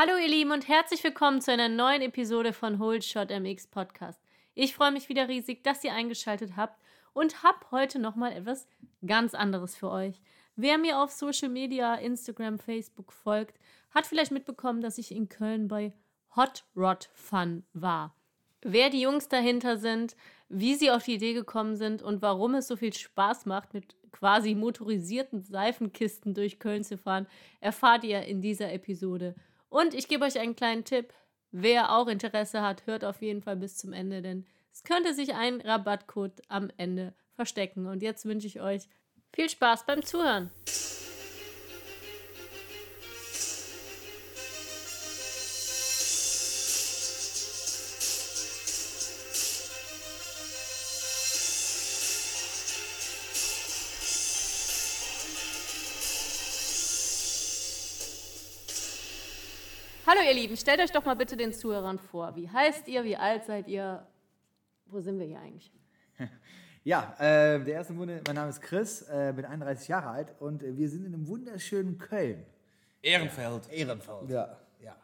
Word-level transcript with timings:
Hallo 0.00 0.16
ihr 0.16 0.28
Lieben 0.28 0.52
und 0.52 0.68
herzlich 0.68 1.02
willkommen 1.02 1.40
zu 1.40 1.50
einer 1.50 1.68
neuen 1.68 2.02
Episode 2.02 2.52
von 2.52 2.78
Hold 2.78 3.04
Shot 3.04 3.30
MX 3.30 3.66
Podcast. 3.66 4.20
Ich 4.54 4.72
freue 4.72 4.92
mich 4.92 5.08
wieder 5.08 5.26
riesig, 5.26 5.64
dass 5.64 5.82
ihr 5.82 5.92
eingeschaltet 5.92 6.52
habt 6.56 6.80
und 7.14 7.42
habe 7.42 7.58
heute 7.72 7.98
nochmal 7.98 8.30
etwas 8.30 8.68
ganz 9.04 9.34
anderes 9.34 9.74
für 9.74 9.90
euch. 9.90 10.14
Wer 10.54 10.78
mir 10.78 11.00
auf 11.00 11.10
Social 11.10 11.48
Media, 11.48 11.96
Instagram, 11.96 12.60
Facebook 12.60 13.12
folgt, 13.12 13.58
hat 13.90 14.06
vielleicht 14.06 14.30
mitbekommen, 14.30 14.82
dass 14.82 14.98
ich 14.98 15.10
in 15.10 15.28
Köln 15.28 15.66
bei 15.66 15.92
Hot 16.36 16.62
Rod 16.76 17.10
Fun 17.14 17.64
war. 17.72 18.14
Wer 18.62 18.90
die 18.90 19.00
Jungs 19.00 19.26
dahinter 19.26 19.78
sind, 19.78 20.14
wie 20.48 20.76
sie 20.76 20.92
auf 20.92 21.06
die 21.06 21.14
Idee 21.14 21.32
gekommen 21.32 21.74
sind 21.74 22.02
und 22.02 22.22
warum 22.22 22.54
es 22.54 22.68
so 22.68 22.76
viel 22.76 22.94
Spaß 22.94 23.46
macht, 23.46 23.74
mit 23.74 23.96
quasi 24.12 24.54
motorisierten 24.54 25.42
Seifenkisten 25.42 26.34
durch 26.34 26.60
Köln 26.60 26.84
zu 26.84 26.98
fahren, 26.98 27.26
erfahrt 27.60 28.04
ihr 28.04 28.22
in 28.22 28.40
dieser 28.40 28.72
Episode. 28.72 29.34
Und 29.68 29.94
ich 29.94 30.08
gebe 30.08 30.24
euch 30.24 30.38
einen 30.38 30.56
kleinen 30.56 30.84
Tipp. 30.84 31.12
Wer 31.50 31.92
auch 31.92 32.08
Interesse 32.08 32.62
hat, 32.62 32.86
hört 32.86 33.04
auf 33.04 33.22
jeden 33.22 33.42
Fall 33.42 33.56
bis 33.56 33.76
zum 33.76 33.92
Ende, 33.92 34.22
denn 34.22 34.46
es 34.72 34.84
könnte 34.84 35.14
sich 35.14 35.34
ein 35.34 35.60
Rabattcode 35.60 36.42
am 36.48 36.70
Ende 36.76 37.14
verstecken. 37.34 37.86
Und 37.86 38.02
jetzt 38.02 38.24
wünsche 38.26 38.46
ich 38.46 38.60
euch 38.60 38.88
viel 39.32 39.48
Spaß 39.48 39.86
beim 39.86 40.04
Zuhören. 40.04 40.50
Ihr 60.28 60.34
Lieben, 60.34 60.56
stellt 60.56 60.80
euch 60.80 60.92
doch 60.92 61.04
mal 61.04 61.14
bitte 61.14 61.36
den 61.36 61.52
Zuhörern 61.52 61.98
vor. 61.98 62.36
Wie 62.36 62.48
heißt 62.48 62.86
ihr, 62.88 63.04
wie 63.04 63.16
alt 63.16 63.44
seid 63.44 63.66
ihr? 63.68 64.06
Wo 64.86 65.00
sind 65.00 65.18
wir 65.18 65.26
hier 65.26 65.40
eigentlich? 65.40 65.72
Ja, 66.84 67.16
äh, 67.18 67.62
der 67.62 67.74
erste 67.74 67.92
Munde, 67.92 68.22
mein 68.26 68.36
Name 68.36 68.48
ist 68.48 68.62
Chris, 68.62 69.02
äh, 69.02 69.34
bin 69.36 69.44
31 69.44 69.88
Jahre 69.88 70.08
alt 70.08 70.34
und 70.38 70.62
äh, 70.62 70.74
wir 70.74 70.88
sind 70.88 71.04
in 71.04 71.12
einem 71.12 71.26
wunderschönen 71.26 71.98
Köln. 71.98 72.46
Ehrenfeld. 73.02 73.68
Ehrenfeld. 73.70 74.30
Ja. 74.30 74.56
Ja. 74.82 74.96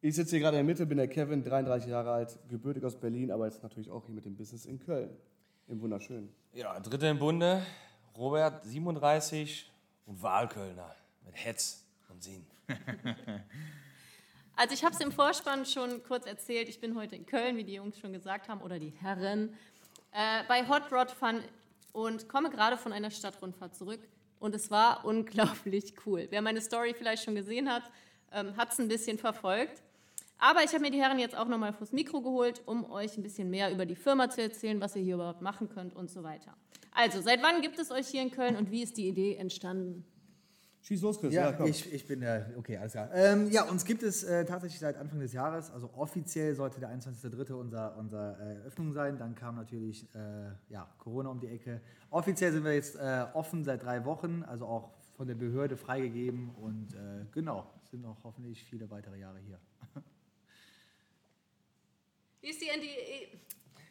Ich 0.00 0.14
sitze 0.14 0.30
hier 0.30 0.40
gerade 0.40 0.56
in 0.58 0.64
der 0.66 0.72
Mitte, 0.72 0.86
bin 0.86 0.96
der 0.96 1.08
Kevin, 1.08 1.42
33 1.44 1.90
Jahre 1.90 2.12
alt, 2.12 2.38
gebürtig 2.48 2.82
aus 2.82 2.98
Berlin, 2.98 3.30
aber 3.30 3.44
jetzt 3.44 3.62
natürlich 3.62 3.90
auch 3.90 4.06
hier 4.06 4.14
mit 4.14 4.24
dem 4.24 4.36
Business 4.36 4.64
in 4.64 4.78
Köln. 4.78 5.10
Im 5.66 5.82
Wunderschönen. 5.82 6.32
Ja, 6.54 6.80
dritte 6.80 7.08
im 7.08 7.18
Bunde, 7.18 7.62
Robert, 8.16 8.64
37 8.64 9.70
und 10.06 10.22
Wahlkölner 10.22 10.94
mit 11.26 11.34
Hetz 11.44 11.84
und 12.08 12.22
Sinn. 12.22 12.46
Also 14.58 14.74
ich 14.74 14.82
habe 14.82 14.92
es 14.92 15.00
im 15.00 15.12
Vorspann 15.12 15.64
schon 15.66 16.02
kurz 16.02 16.26
erzählt. 16.26 16.68
Ich 16.68 16.80
bin 16.80 16.96
heute 16.96 17.14
in 17.14 17.26
Köln, 17.26 17.56
wie 17.56 17.62
die 17.62 17.74
Jungs 17.74 17.96
schon 17.96 18.12
gesagt 18.12 18.48
haben, 18.48 18.60
oder 18.60 18.80
die 18.80 18.90
Herren, 18.90 19.54
äh, 20.10 20.42
bei 20.48 20.66
Hot 20.66 20.90
Rod 20.90 21.12
Fun 21.12 21.44
und 21.92 22.28
komme 22.28 22.50
gerade 22.50 22.76
von 22.76 22.92
einer 22.92 23.12
Stadtrundfahrt 23.12 23.76
zurück. 23.76 24.00
Und 24.40 24.56
es 24.56 24.68
war 24.68 25.04
unglaublich 25.04 25.94
cool. 26.04 26.26
Wer 26.30 26.42
meine 26.42 26.60
Story 26.60 26.92
vielleicht 26.92 27.22
schon 27.22 27.36
gesehen 27.36 27.70
hat, 27.70 27.84
ähm, 28.32 28.56
hat 28.56 28.72
es 28.72 28.80
ein 28.80 28.88
bisschen 28.88 29.16
verfolgt. 29.16 29.80
Aber 30.38 30.64
ich 30.64 30.72
habe 30.72 30.80
mir 30.80 30.90
die 30.90 31.00
Herren 31.00 31.20
jetzt 31.20 31.36
auch 31.36 31.46
nochmal 31.46 31.72
vors 31.72 31.92
Mikro 31.92 32.20
geholt, 32.20 32.60
um 32.66 32.90
euch 32.90 33.16
ein 33.16 33.22
bisschen 33.22 33.50
mehr 33.50 33.70
über 33.70 33.86
die 33.86 33.94
Firma 33.94 34.28
zu 34.28 34.42
erzählen, 34.42 34.80
was 34.80 34.96
ihr 34.96 35.02
hier 35.02 35.14
überhaupt 35.14 35.40
machen 35.40 35.68
könnt 35.68 35.94
und 35.94 36.10
so 36.10 36.24
weiter. 36.24 36.52
Also, 36.90 37.20
seit 37.20 37.44
wann 37.44 37.62
gibt 37.62 37.78
es 37.78 37.92
euch 37.92 38.08
hier 38.08 38.22
in 38.22 38.32
Köln 38.32 38.56
und 38.56 38.72
wie 38.72 38.82
ist 38.82 38.96
die 38.96 39.06
Idee 39.06 39.36
entstanden? 39.36 40.04
Schieß 40.88 41.02
los, 41.02 41.20
Chris. 41.20 41.34
Ja, 41.34 41.52
komm. 41.52 41.66
ich, 41.66 41.92
ich 41.92 42.06
bin 42.06 42.20
der, 42.20 42.50
okay, 42.56 42.78
alles 42.78 42.92
klar. 42.92 43.10
Ähm, 43.12 43.50
ja, 43.50 43.64
uns 43.64 43.84
gibt 43.84 44.02
es 44.02 44.24
äh, 44.24 44.46
tatsächlich 44.46 44.80
seit 44.80 44.96
Anfang 44.96 45.20
des 45.20 45.34
Jahres, 45.34 45.70
also 45.70 45.90
offiziell 45.94 46.54
sollte 46.54 46.80
der 46.80 46.88
21.03. 46.88 47.52
unser, 47.52 47.94
unser 47.98 48.40
äh, 48.40 48.54
Eröffnung 48.54 48.94
sein. 48.94 49.18
Dann 49.18 49.34
kam 49.34 49.56
natürlich 49.56 50.06
äh, 50.14 50.50
ja, 50.70 50.90
Corona 50.96 51.28
um 51.28 51.40
die 51.40 51.48
Ecke. 51.48 51.82
Offiziell 52.08 52.52
sind 52.52 52.64
wir 52.64 52.72
jetzt 52.72 52.96
äh, 52.96 53.26
offen 53.34 53.64
seit 53.64 53.82
drei 53.82 54.06
Wochen, 54.06 54.42
also 54.44 54.64
auch 54.64 54.94
von 55.14 55.28
der 55.28 55.34
Behörde 55.34 55.76
freigegeben 55.76 56.54
und 56.54 56.94
äh, 56.94 57.26
genau, 57.32 57.70
sind 57.90 58.00
noch 58.00 58.24
hoffentlich 58.24 58.64
viele 58.64 58.90
weitere 58.90 59.18
Jahre 59.18 59.40
hier. 59.40 59.60
Wie 62.40 62.48
ist 62.48 62.62
die, 62.62 62.68
die, 62.80 63.38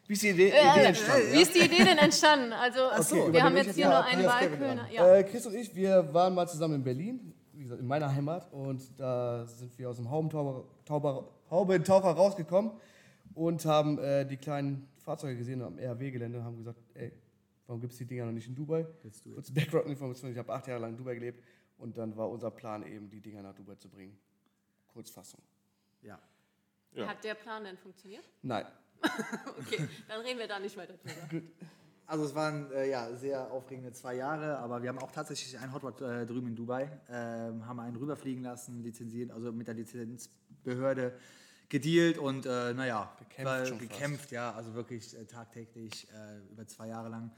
Wie 0.08 0.14
ist 0.14 0.24
die 0.24 0.30
Idee, 0.30 0.50
äh, 0.50 0.72
Idee 0.72 0.86
entstanden? 0.86 1.34
wie 1.34 1.42
ist 1.42 1.54
die 1.56 1.60
Idee 1.60 1.84
denn 1.84 1.98
entstanden? 1.98 2.54
Also, 2.54 2.86
Okay, 2.86 3.12
wir 3.12 3.18
übernehme 3.18 3.44
haben 3.44 3.58
jetzt 3.58 3.76
hier 3.76 3.88
nur 3.88 4.06
einen 4.06 4.24
Ja, 4.24 4.30
Wahlkölner. 4.30 4.92
Ja. 4.92 5.16
Äh, 5.16 5.24
Chris 5.26 5.46
und 5.46 5.54
ich, 5.56 5.76
wir 5.76 6.14
waren 6.14 6.34
mal 6.34 6.48
zusammen 6.48 6.76
in 6.76 6.84
Berlin, 6.84 7.34
wie 7.52 7.64
gesagt, 7.64 7.82
in 7.82 7.88
meiner 7.88 8.14
Heimat. 8.14 8.52
Und 8.54 8.82
da 8.98 9.46
sind 9.46 9.78
wir 9.78 9.90
aus 9.90 9.98
dem 9.98 10.10
Haubentaucher, 10.10 10.64
Tauber, 10.86 11.30
Haubentaucher 11.52 12.12
rausgekommen 12.12 12.72
und 13.36 13.66
haben 13.66 14.00
äh, 14.00 14.26
die 14.26 14.38
kleinen 14.38 14.88
Fahrzeuge 15.00 15.38
gesehen 15.38 15.62
am 15.62 15.78
RW-Gelände 15.78 16.40
und 16.40 16.46
haben 16.46 16.58
gesagt, 16.58 16.80
ey, 16.94 17.12
warum 17.66 17.82
gibt 17.82 17.92
es 17.92 18.00
die 18.00 18.06
Dinger 18.06 18.26
noch 18.26 18.32
nicht 18.32 18.48
in 18.48 18.56
Dubai? 18.56 18.86
Kurze 19.34 19.52
Background-Information, 19.54 20.32
ich 20.32 20.38
habe 20.38 20.54
acht 20.54 20.68
Jahre 20.68 20.82
lang 20.82 20.92
in 20.92 20.98
Dubai 20.98 21.16
gelebt. 21.16 21.44
Und 21.78 21.98
dann 21.98 22.16
war 22.16 22.30
unser 22.30 22.50
Plan 22.50 22.86
eben, 22.88 23.10
die 23.10 23.20
Dinger 23.20 23.42
nach 23.42 23.54
Dubai 23.54 23.76
zu 23.76 23.90
bringen. 23.90 24.18
Kurzfassung. 24.88 25.42
Ja. 26.02 26.18
Hat 27.06 27.24
der 27.24 27.36
Plan 27.36 27.64
denn 27.64 27.78
funktioniert? 27.78 28.24
Nein. 28.42 28.66
Okay, 29.60 29.88
dann 30.08 30.22
reden 30.22 30.40
wir 30.40 30.48
da 30.48 30.60
nicht 30.60 30.78
weiter 30.78 30.94
drüber. 30.94 31.46
Also 32.06 32.24
es 32.24 32.34
waren 32.34 32.72
äh, 32.72 32.90
ja, 32.90 33.14
sehr 33.16 33.52
aufregende 33.52 33.92
zwei 33.92 34.16
Jahre, 34.16 34.58
aber 34.60 34.82
wir 34.82 34.90
haben 34.90 35.00
auch 35.00 35.12
tatsächlich 35.12 35.60
einen 35.60 35.74
Hot 35.74 35.84
Rod 35.84 36.02
äh, 36.02 36.26
drüben 36.26 36.48
in 36.48 36.56
Dubai, 36.56 36.90
ähm, 37.10 37.68
haben 37.68 37.82
einen 37.82 37.98
rüberfliegen 37.98 38.44
lassen, 38.44 38.82
lizenziert, 38.82 39.32
also 39.32 39.52
mit 39.52 39.68
der 39.68 39.74
Lizenzbehörde 39.74 41.14
gedealt 41.68 42.18
und 42.18 42.46
äh, 42.46 42.74
naja, 42.74 43.12
Gekämpft 43.20 43.46
war 43.46 43.66
schon 43.66 43.80
fast. 43.80 43.90
gekämpft, 43.90 44.32
ja, 44.32 44.54
also 44.54 44.74
wirklich 44.74 45.18
äh, 45.18 45.26
tagtäglich 45.26 46.08
äh, 46.14 46.54
über 46.54 46.66
zwei 46.66 46.88
Jahre 46.88 47.10
lang. 47.10 47.32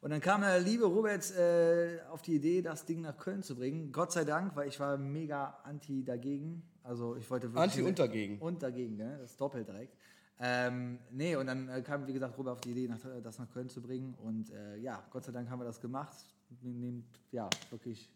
Und 0.00 0.10
dann 0.10 0.20
kam 0.20 0.40
der 0.42 0.60
liebe 0.60 0.86
Robert 0.86 1.30
äh, 1.36 2.00
auf 2.10 2.22
die 2.22 2.36
Idee, 2.36 2.62
das 2.62 2.86
Ding 2.86 3.02
nach 3.02 3.18
Köln 3.18 3.42
zu 3.42 3.56
bringen. 3.56 3.92
Gott 3.92 4.12
sei 4.12 4.24
Dank, 4.24 4.56
weil 4.56 4.68
ich 4.68 4.78
war 4.80 4.96
mega 4.96 5.58
anti 5.64 6.04
dagegen. 6.04 6.62
Also 6.82 7.16
ich 7.16 7.28
wollte 7.30 7.48
wirklich... 7.52 7.62
Anti 7.62 7.82
und 7.82 7.98
dagegen. 7.98 8.38
Und 8.38 8.62
dagegen, 8.62 8.96
ne? 8.96 9.18
das 9.20 9.32
ist 9.32 9.40
doppelt 9.40 9.68
direkt. 9.68 9.96
Ähm, 10.38 10.98
nee, 11.10 11.34
und 11.36 11.46
dann 11.46 11.68
äh, 11.68 11.82
kam, 11.82 12.06
wie 12.06 12.12
gesagt, 12.12 12.36
Robert 12.36 12.54
auf 12.54 12.60
die 12.60 12.72
Idee, 12.72 12.88
nach, 12.88 12.98
das 13.22 13.38
nach 13.38 13.50
Köln 13.52 13.68
zu 13.68 13.80
bringen. 13.80 14.14
Und 14.22 14.50
äh, 14.50 14.76
ja, 14.76 15.02
Gott 15.10 15.24
sei 15.24 15.32
Dank 15.32 15.48
haben 15.48 15.60
wir 15.60 15.64
das 15.64 15.80
gemacht. 15.80 16.16
Nimmt, 16.62 17.06
ja, 17.32 17.48
wirklich, 17.70 18.10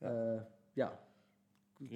äh, 0.00 0.38
ja, 0.74 0.96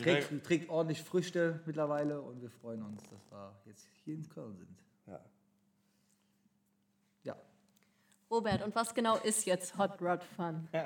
trägt, 0.00 0.44
trägt 0.44 0.68
ordentlich 0.68 1.02
Früchte 1.02 1.60
mittlerweile 1.66 2.20
und 2.20 2.40
wir 2.40 2.50
freuen 2.50 2.82
uns, 2.82 3.02
dass 3.02 3.30
wir 3.30 3.54
jetzt 3.66 3.86
hier 4.04 4.14
in 4.14 4.28
Köln 4.28 4.56
sind. 4.56 4.78
Ja. 5.06 5.20
Ja. 7.24 7.36
Robert, 8.30 8.62
und 8.64 8.74
was 8.74 8.94
genau 8.94 9.16
ist 9.18 9.44
jetzt 9.44 9.76
Hot 9.78 10.00
Rod 10.00 10.24
Fun? 10.24 10.68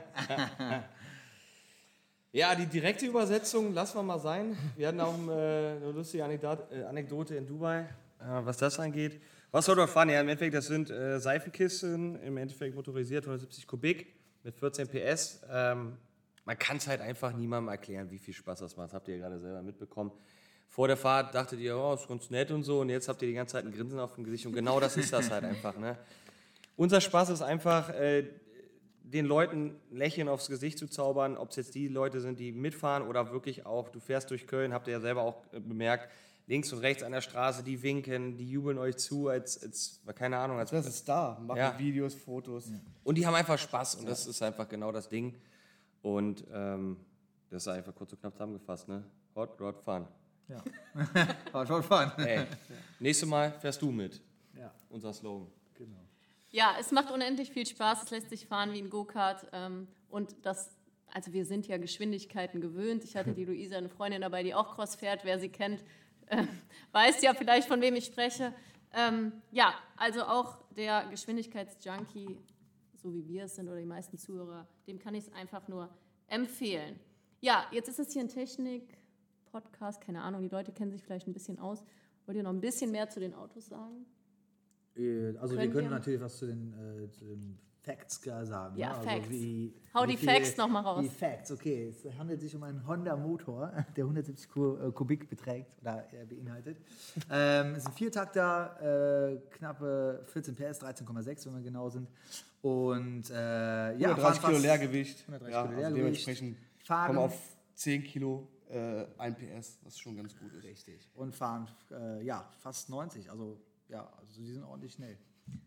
Ja, 2.30 2.54
die 2.54 2.66
direkte 2.66 3.06
Übersetzung 3.06 3.72
lassen 3.72 3.96
wir 3.96 4.02
mal 4.02 4.18
sein. 4.18 4.54
Wir 4.76 4.88
hatten 4.88 5.00
auch 5.00 5.14
äh, 5.28 5.76
eine 5.76 5.92
lustige 5.92 6.22
Anekdote, 6.24 7.34
äh, 7.34 7.38
in 7.38 7.46
Dubai, 7.46 7.80
äh, 7.80 7.86
was 8.18 8.58
das 8.58 8.78
angeht. 8.78 9.20
Was 9.50 9.64
soll 9.64 9.76
dort 9.76 9.90
fahren? 9.90 10.08
Ja, 10.08 10.20
im 10.20 10.28
Endeffekt, 10.28 10.54
das 10.54 10.66
sind 10.66 10.90
äh, 10.90 11.18
Seifenkisten, 11.18 12.20
im 12.22 12.36
Endeffekt 12.36 12.74
motorisiert, 12.74 13.24
170 13.24 13.66
Kubik 13.66 14.14
mit 14.42 14.56
14 14.56 14.88
PS. 14.88 15.40
Ähm, 15.50 15.96
man 16.44 16.58
kann 16.58 16.78
es 16.78 16.86
halt 16.86 17.00
einfach 17.00 17.32
niemandem 17.32 17.68
erklären, 17.68 18.10
wie 18.10 18.18
viel 18.18 18.34
Spaß 18.34 18.60
das 18.60 18.76
macht. 18.76 18.88
Das 18.88 18.94
habt 18.94 19.08
ihr 19.08 19.16
ja 19.16 19.28
gerade 19.28 19.40
selber 19.40 19.62
mitbekommen. 19.62 20.12
Vor 20.68 20.86
der 20.86 20.96
Fahrt 20.96 21.34
dachtet 21.34 21.60
ihr, 21.60 21.76
oh, 21.76 21.94
ist 21.94 22.08
ganz 22.08 22.30
nett 22.30 22.50
und 22.50 22.62
so, 22.62 22.80
und 22.80 22.90
jetzt 22.90 23.08
habt 23.08 23.22
ihr 23.22 23.28
die 23.28 23.34
ganze 23.34 23.52
Zeit 23.52 23.64
ein 23.64 23.72
Grinsen 23.72 23.98
auf 23.98 24.14
dem 24.14 24.24
Gesicht 24.24 24.46
und 24.46 24.52
genau 24.52 24.80
das 24.80 24.96
ist 24.96 25.12
das 25.12 25.30
halt 25.30 25.44
einfach. 25.46 25.76
Ne? 25.78 25.96
Unser 26.76 27.00
Spaß 27.00 27.30
ist 27.30 27.42
einfach, 27.42 27.88
äh, 27.90 28.24
den 29.02 29.24
Leuten 29.24 29.76
Lächeln 29.90 30.28
aufs 30.28 30.48
Gesicht 30.48 30.78
zu 30.78 30.86
zaubern, 30.86 31.38
ob 31.38 31.50
es 31.50 31.56
jetzt 31.56 31.74
die 31.74 31.88
Leute 31.88 32.20
sind, 32.20 32.38
die 32.38 32.52
mitfahren 32.52 33.02
oder 33.02 33.32
wirklich 33.32 33.64
auch, 33.64 33.88
du 33.88 34.00
fährst 34.00 34.30
durch 34.30 34.46
Köln, 34.46 34.74
habt 34.74 34.86
ihr 34.86 34.92
ja 34.92 35.00
selber 35.00 35.22
auch 35.22 35.42
äh, 35.52 35.60
bemerkt, 35.60 36.10
links 36.48 36.72
und 36.72 36.80
rechts 36.80 37.02
an 37.04 37.12
der 37.12 37.20
Straße, 37.20 37.62
die 37.62 37.80
winken, 37.82 38.36
die 38.36 38.50
jubeln 38.50 38.78
euch 38.78 38.96
zu, 38.96 39.28
als, 39.28 39.62
als 39.62 40.00
keine 40.16 40.38
Ahnung, 40.38 40.58
als 40.58 40.70
Das 40.70 40.86
ist 40.86 41.08
da. 41.08 41.38
Machen 41.40 41.58
Ja. 41.58 41.78
Videos, 41.78 42.14
Fotos. 42.14 42.72
und 43.04 43.14
die 43.16 43.24
haben 43.26 43.34
einfach 43.34 43.58
Spaß 43.58 43.96
und 43.96 44.08
das 44.08 44.26
ist 44.26 44.42
einfach 44.42 44.68
genau 44.68 44.90
das 44.90 45.08
Ding. 45.08 45.34
Und 46.02 46.44
ähm, 46.52 46.96
das 47.50 47.62
ist 47.64 47.68
einfach 47.68 47.94
kurz 47.94 48.12
und 48.12 48.20
knapp 48.20 48.32
zusammengefasst, 48.32 48.88
ne? 48.88 49.04
Hot 49.36 49.60
Rod 49.60 49.78
Fun. 49.80 50.06
Ja. 50.48 50.62
War 51.52 51.66
schon 51.66 51.82
fun. 51.82 52.10
Ey, 52.18 52.46
nächstes 52.98 53.28
Mal 53.28 53.52
fährst 53.52 53.80
du 53.82 53.90
mit. 53.90 54.20
Ja, 54.56 54.72
Unser 54.88 55.12
Slogan. 55.12 55.48
genau. 55.74 55.98
Ja, 56.50 56.76
es 56.80 56.90
macht 56.92 57.10
unendlich 57.10 57.50
viel 57.50 57.66
Spaß. 57.66 58.04
Es 58.04 58.10
lässt 58.10 58.30
sich 58.30 58.46
fahren 58.46 58.72
wie 58.72 58.78
ein 58.80 58.88
Go-Kart. 58.88 59.46
Ähm, 59.52 59.86
und 60.08 60.34
das, 60.46 60.70
also 61.12 61.34
wir 61.34 61.44
sind 61.44 61.66
ja 61.68 61.76
Geschwindigkeiten 61.76 62.62
gewöhnt. 62.62 63.04
Ich 63.04 63.16
hatte 63.16 63.34
die 63.34 63.44
Luisa, 63.50 63.76
eine 63.76 63.90
Freundin 63.90 64.22
dabei, 64.22 64.42
die 64.42 64.54
auch 64.54 64.74
Cross 64.74 64.94
fährt. 64.94 65.24
Wer 65.26 65.38
sie 65.38 65.50
kennt, 65.50 65.84
äh, 66.36 66.46
weiß 66.92 67.22
ja 67.22 67.34
vielleicht, 67.34 67.68
von 67.68 67.80
wem 67.80 67.94
ich 67.96 68.06
spreche. 68.06 68.54
Ähm, 68.92 69.32
ja, 69.52 69.74
also 69.96 70.22
auch 70.22 70.58
der 70.76 71.06
Geschwindigkeitsjunkie, 71.10 72.38
so 72.94 73.12
wie 73.12 73.26
wir 73.28 73.44
es 73.44 73.56
sind 73.56 73.68
oder 73.68 73.78
die 73.78 73.86
meisten 73.86 74.16
Zuhörer, 74.18 74.66
dem 74.86 74.98
kann 74.98 75.14
ich 75.14 75.26
es 75.26 75.32
einfach 75.32 75.68
nur 75.68 75.88
empfehlen. 76.26 76.98
Ja, 77.40 77.66
jetzt 77.70 77.88
ist 77.88 77.98
es 77.98 78.12
hier 78.12 78.22
ein 78.22 78.82
Podcast. 79.50 80.00
Keine 80.00 80.22
Ahnung, 80.22 80.42
die 80.42 80.48
Leute 80.48 80.72
kennen 80.72 80.90
sich 80.90 81.02
vielleicht 81.02 81.26
ein 81.26 81.32
bisschen 81.32 81.58
aus. 81.58 81.84
Wollt 82.26 82.36
ihr 82.36 82.42
noch 82.42 82.52
ein 82.52 82.60
bisschen 82.60 82.90
mehr 82.90 83.08
zu 83.08 83.20
den 83.20 83.34
Autos 83.34 83.66
sagen? 83.66 84.06
Äh, 84.96 85.36
Also 85.38 85.54
wir 85.56 85.62
Könnt 85.62 85.74
können 85.74 85.90
natürlich 85.90 86.20
was 86.20 86.36
zu 86.38 86.46
den, 86.46 86.72
äh, 86.74 87.10
zu 87.10 87.24
den 87.24 87.58
Facts 87.88 88.20
sagen. 88.22 88.76
Ja, 88.76 88.88
ne? 88.90 88.94
also 88.98 89.08
Facts. 89.08 89.30
Wie, 89.30 89.74
Hau 89.94 90.02
wie 90.02 90.06
die 90.08 90.16
viel- 90.16 90.28
Facts 90.28 90.56
noch 90.56 90.68
mal 90.68 90.80
raus. 90.80 91.02
Die 91.02 91.08
Facts, 91.08 91.50
okay. 91.52 91.88
Es 91.88 92.04
handelt 92.18 92.40
sich 92.40 92.54
um 92.54 92.62
einen 92.62 92.86
Honda-Motor, 92.86 93.72
der 93.96 94.04
170 94.04 94.50
Ku- 94.50 94.76
äh, 94.76 94.92
Kubik 94.92 95.28
beträgt 95.28 95.70
oder 95.80 96.06
äh, 96.12 96.24
beinhaltet. 96.26 96.78
ähm, 97.30 97.72
es 97.72 97.78
ist 97.78 97.86
ein 97.88 97.92
Viertakter, 97.94 99.30
äh, 99.32 99.36
knappe 99.50 100.22
14 100.26 100.54
PS, 100.54 100.80
13,6, 100.82 101.46
wenn 101.46 101.54
wir 101.56 101.62
genau 101.62 101.88
sind. 101.88 102.08
Und 102.62 103.30
äh, 103.30 103.34
ja, 103.96 104.08
130 104.10 104.20
fahren 104.20 104.34
Kilo 104.40 104.52
fast- 104.52 104.62
Leergewicht. 104.62 105.20
130 105.28 105.52
ja, 105.54 105.62
Kilo 105.62 105.68
also 105.68 105.80
Leergewicht. 105.80 106.26
dementsprechend 106.26 106.56
Fahren- 106.84 107.06
kommen 107.06 107.18
wir 107.18 107.24
auf 107.24 107.40
10 107.74 108.02
Kilo 108.04 108.48
äh, 108.68 109.06
1 109.16 109.36
PS, 109.38 109.78
was 109.84 109.98
schon 109.98 110.16
ganz 110.16 110.36
gut 110.36 110.52
ist. 110.52 110.64
Richtig. 110.64 111.08
Und 111.14 111.34
fahren 111.34 111.68
äh, 111.90 112.22
ja, 112.24 112.48
fast 112.58 112.90
90. 112.90 113.30
Also 113.30 113.58
ja, 113.88 114.06
also 114.20 114.34
die 114.40 114.52
sind 114.52 114.64
ordentlich 114.64 114.92
schnell. 114.92 115.16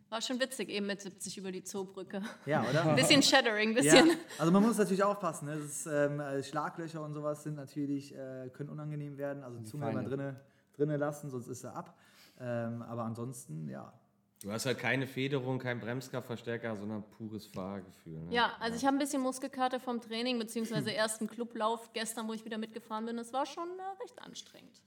War 0.09 0.21
schon 0.21 0.39
witzig, 0.41 0.67
eben 0.69 0.87
mit 0.87 0.99
70 1.01 1.37
über 1.37 1.51
die 1.53 1.63
Zoobrücke. 1.63 2.21
Ja, 2.45 2.65
oder? 2.69 2.83
Ein 2.89 2.95
bisschen 2.95 3.23
Shattering, 3.23 3.69
ein 3.77 3.83
Ja, 3.83 3.93
bisschen. 4.03 4.17
also 4.37 4.51
man 4.51 4.61
muss 4.61 4.77
natürlich 4.77 5.03
aufpassen. 5.03 5.45
Ne? 5.47 5.55
Das 5.55 5.63
ist, 5.65 5.85
ähm, 5.85 6.19
äh, 6.19 6.43
Schlaglöcher 6.43 7.01
und 7.01 7.13
sowas 7.13 7.43
sind 7.43 7.55
natürlich, 7.55 8.13
äh, 8.13 8.49
können 8.51 8.69
unangenehm 8.69 9.17
werden. 9.17 9.41
Also 9.43 9.61
Zunge 9.61 9.85
immer 9.85 9.93
Feinde. 9.93 10.09
drinne, 10.09 10.39
drinne 10.75 10.97
lassen, 10.97 11.29
sonst 11.29 11.47
ist 11.47 11.63
er 11.63 11.75
ab. 11.77 11.97
Ähm, 12.41 12.81
aber 12.81 13.03
ansonsten, 13.03 13.69
ja. 13.69 13.93
Du 14.41 14.51
hast 14.51 14.65
halt 14.65 14.79
keine 14.79 15.05
Federung, 15.07 15.59
kein 15.59 15.79
Bremskraftverstärker, 15.79 16.75
sondern 16.75 17.03
pures 17.11 17.45
Fahrgefühl. 17.45 18.19
Ne? 18.23 18.33
Ja, 18.33 18.51
also 18.59 18.75
ich 18.75 18.83
habe 18.85 18.97
ein 18.97 18.99
bisschen 18.99 19.21
Muskelkater 19.21 19.79
vom 19.79 20.01
Training, 20.01 20.39
beziehungsweise 20.39 20.93
ersten 20.93 21.27
Clublauf 21.27 21.93
gestern, 21.93 22.27
wo 22.27 22.33
ich 22.33 22.43
wieder 22.43 22.57
mitgefahren 22.57 23.05
bin. 23.05 23.17
Es 23.19 23.31
war 23.31 23.45
schon 23.45 23.69
äh, 23.79 24.01
recht 24.01 24.21
anstrengend. 24.21 24.81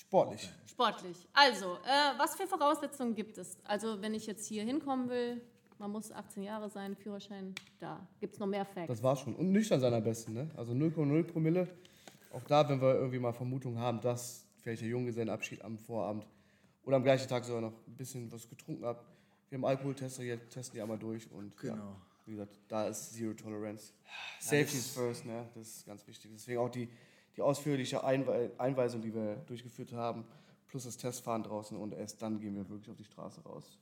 Sportlich. 0.00 0.50
Sportlich. 0.66 1.16
Also, 1.32 1.74
äh, 1.84 2.18
was 2.18 2.34
für 2.36 2.46
Voraussetzungen 2.46 3.14
gibt 3.14 3.38
es? 3.38 3.58
Also, 3.64 4.00
wenn 4.00 4.14
ich 4.14 4.26
jetzt 4.26 4.46
hier 4.46 4.64
hinkommen 4.64 5.08
will, 5.08 5.40
man 5.78 5.90
muss 5.90 6.10
18 6.12 6.42
Jahre 6.42 6.68
sein, 6.70 6.96
Führerschein, 6.96 7.54
da 7.78 8.06
gibt 8.18 8.34
es 8.34 8.40
noch 8.40 8.46
mehr 8.46 8.64
Facts. 8.64 8.88
Das 8.88 9.02
war 9.02 9.16
schon. 9.16 9.34
Und 9.34 9.50
nüchtern 9.52 9.80
sein 9.80 9.92
am 9.94 10.02
besten, 10.02 10.32
ne? 10.34 10.50
Also 10.56 10.72
0,0 10.72 11.22
Promille. 11.24 11.68
Auch 12.32 12.42
da, 12.44 12.68
wenn 12.68 12.80
wir 12.80 12.94
irgendwie 12.94 13.18
mal 13.18 13.32
Vermutungen 13.32 13.78
haben, 13.78 14.00
dass 14.00 14.46
vielleicht 14.58 14.82
der 14.82 14.88
Junggesellenabschied 14.88 15.62
am 15.62 15.78
Vorabend 15.78 16.26
oder 16.84 16.96
am 16.96 17.02
gleichen 17.02 17.28
Tag 17.28 17.44
sogar 17.44 17.60
noch 17.62 17.72
ein 17.86 17.96
bisschen 17.96 18.30
was 18.30 18.48
getrunken 18.48 18.84
habt. 18.84 19.04
Wir 19.48 19.56
haben 19.58 19.64
Alkoholtester, 19.64 20.22
jetzt 20.22 20.50
testen 20.50 20.76
die 20.76 20.82
einmal 20.82 20.98
durch 20.98 21.30
und 21.32 21.54
ja, 21.62 21.72
Genau. 21.74 21.96
wie 22.26 22.32
gesagt, 22.32 22.58
da 22.68 22.86
ist 22.86 23.14
Zero 23.14 23.32
Tolerance. 23.34 23.92
Safety 24.38 24.76
is 24.78 24.90
first, 24.90 25.24
ne? 25.26 25.48
Das 25.54 25.66
ist 25.66 25.86
ganz 25.86 26.06
wichtig. 26.06 26.30
Deswegen 26.34 26.58
auch 26.58 26.68
die, 26.68 26.88
die 27.40 27.44
ausführliche 27.44 28.04
Einwe 28.04 28.50
Einweisung, 28.58 29.00
die 29.00 29.14
wir 29.14 29.36
durchgeführt 29.46 29.94
haben, 29.94 30.24
plus 30.68 30.84
das 30.84 30.98
Testfahren 30.98 31.42
draußen 31.42 31.76
und 31.76 31.94
erst 31.94 32.20
dann 32.20 32.38
gehen 32.38 32.54
wir 32.54 32.68
wirklich 32.68 32.90
auf 32.90 32.96
die 32.96 33.04
Straße 33.04 33.40
raus. 33.42 33.78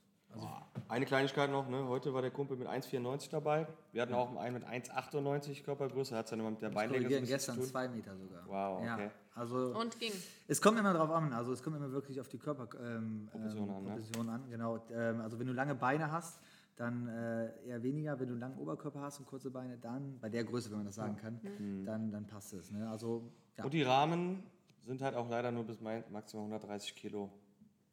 Eine 0.88 1.06
Kleinigkeit 1.06 1.50
noch, 1.50 1.69
ne? 1.69 1.88
heute 1.88 2.14
war 2.14 2.22
der 2.22 2.31
Kumpel 2.31 2.56
mit 2.56 2.69
1,94 2.69 3.31
dabei. 3.31 3.66
Wir 3.93 4.02
hatten 4.02 4.14
auch 4.14 4.37
einen 4.37 4.55
mit 4.55 4.64
1,98 4.64 5.64
Körpergröße, 5.64 6.14
hat 6.14 6.26
es 6.26 6.31
dann 6.31 6.38
immer 6.40 6.50
mit 6.50 6.62
der 6.62 6.70
Beinlänge 6.70 7.08
so 7.08 7.16
ein 7.16 7.26
gestern 7.26 7.62
zwei 7.62 7.88
Meter 7.88 8.14
sogar. 8.16 8.43
Wow, 8.46 8.84
Ja, 8.84 8.94
okay. 8.94 9.10
also 9.34 9.56
Und 9.75 9.99
ging. 9.99 10.12
es 10.46 10.61
kommt 10.61 10.78
immer 10.78 10.93
drauf 10.93 11.11
an. 11.11 11.32
Also 11.32 11.52
es 11.52 11.62
kommt 11.62 11.76
immer 11.76 11.90
wirklich 11.90 12.20
auf 12.20 12.28
die 12.28 12.38
Körperproportion 12.38 12.93
ähm, 12.93 13.28
ähm, 13.34 13.70
an, 13.70 14.26
ne? 14.26 14.32
An. 14.32 14.44
Genau. 14.50 14.84
Ähm, 14.93 15.20
also 15.22 15.38
wenn 15.40 15.46
du 15.46 15.54
lange 15.54 15.75
Beine 15.75 16.12
hast, 16.12 16.38
dann 16.78 17.08
äh, 17.08 17.66
eher 17.66 17.82
weniger. 17.82 18.19
Wenn 18.19 18.28
du 18.28 18.34
einen 18.34 18.40
langen 18.40 18.58
Oberkörper 18.58 19.00
hast 19.00 19.19
und 19.19 19.26
kurze 19.26 19.50
Beine, 19.50 19.76
dann, 19.78 20.19
bei 20.20 20.28
der 20.28 20.44
Größe, 20.44 20.70
wenn 20.70 20.78
man 20.78 20.86
das 20.86 20.94
sagen 20.94 21.16
kann, 21.16 21.40
dann, 21.84 22.10
dann 22.10 22.26
passt 22.26 22.52
es. 22.52 22.70
Ne? 22.70 22.88
Also 22.88 23.30
ja. 23.56 23.64
Und 23.64 23.75
die 23.75 23.82
Rahmen 23.82 24.44
sind 24.86 25.02
halt 25.02 25.14
auch 25.14 25.28
leider 25.28 25.50
nur 25.50 25.64
bis 25.64 25.80
maximal 25.80 26.44
130 26.44 26.94
Kilo 26.94 27.30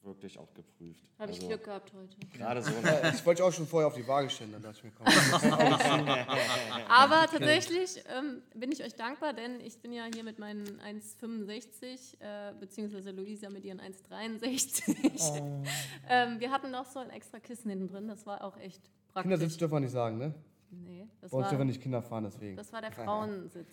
wirklich 0.05 0.37
auch 0.37 0.53
geprüft. 0.53 1.03
Habe 1.19 1.31
ich 1.31 1.37
Also 1.37 1.47
Glück 1.47 1.63
gehabt 1.63 1.91
heute. 1.93 2.15
Gerade 2.37 2.61
so. 2.61 2.71
Äh, 2.71 3.11
ich 3.13 3.25
wollte 3.25 3.43
auch 3.43 3.51
schon 3.51 3.67
vorher 3.67 3.87
auf 3.87 3.95
die 3.95 4.07
Waage 4.07 4.29
stellen, 4.29 4.51
dann 4.51 4.61
dachte 4.61 4.77
ich 4.77 4.83
mir, 4.83 4.91
komm. 4.91 5.07
Aber 6.89 7.27
tatsächlich 7.27 8.03
ähm, 8.15 8.41
bin 8.53 8.71
ich 8.71 8.83
euch 8.83 8.95
dankbar, 8.95 9.33
denn 9.33 9.59
ich 9.59 9.79
bin 9.79 9.91
ja 9.91 10.05
hier 10.13 10.23
mit 10.23 10.39
meinen 10.39 10.79
1,65, 10.81 12.19
äh, 12.19 12.53
beziehungsweise 12.59 13.11
Luisa 13.11 13.49
mit 13.49 13.65
ihren 13.65 13.81
1,63. 13.81 15.41
ähm, 16.09 16.39
wir 16.39 16.51
hatten 16.51 16.71
noch 16.71 16.85
so 16.85 16.99
ein 16.99 17.09
extra 17.09 17.39
Kissen 17.39 17.69
hinten 17.69 17.87
drin, 17.87 18.07
das 18.07 18.25
war 18.25 18.43
auch 18.43 18.57
echt 18.57 18.81
praktisch. 19.07 19.31
Kindersitz 19.31 19.57
dürfen 19.57 19.73
wir 19.73 19.79
nicht 19.81 19.91
sagen, 19.91 20.17
ne? 20.17 20.33
Nee, 20.69 21.07
das 21.21 21.31
Bei 21.31 21.37
uns 21.37 21.49
dürfen 21.49 21.67
nicht 21.67 21.81
Kinder 21.81 22.01
fahren, 22.01 22.25
deswegen. 22.25 22.55
das 22.57 22.71
war 22.71 22.81
der 22.81 22.91
Frauensitz. 22.91 23.67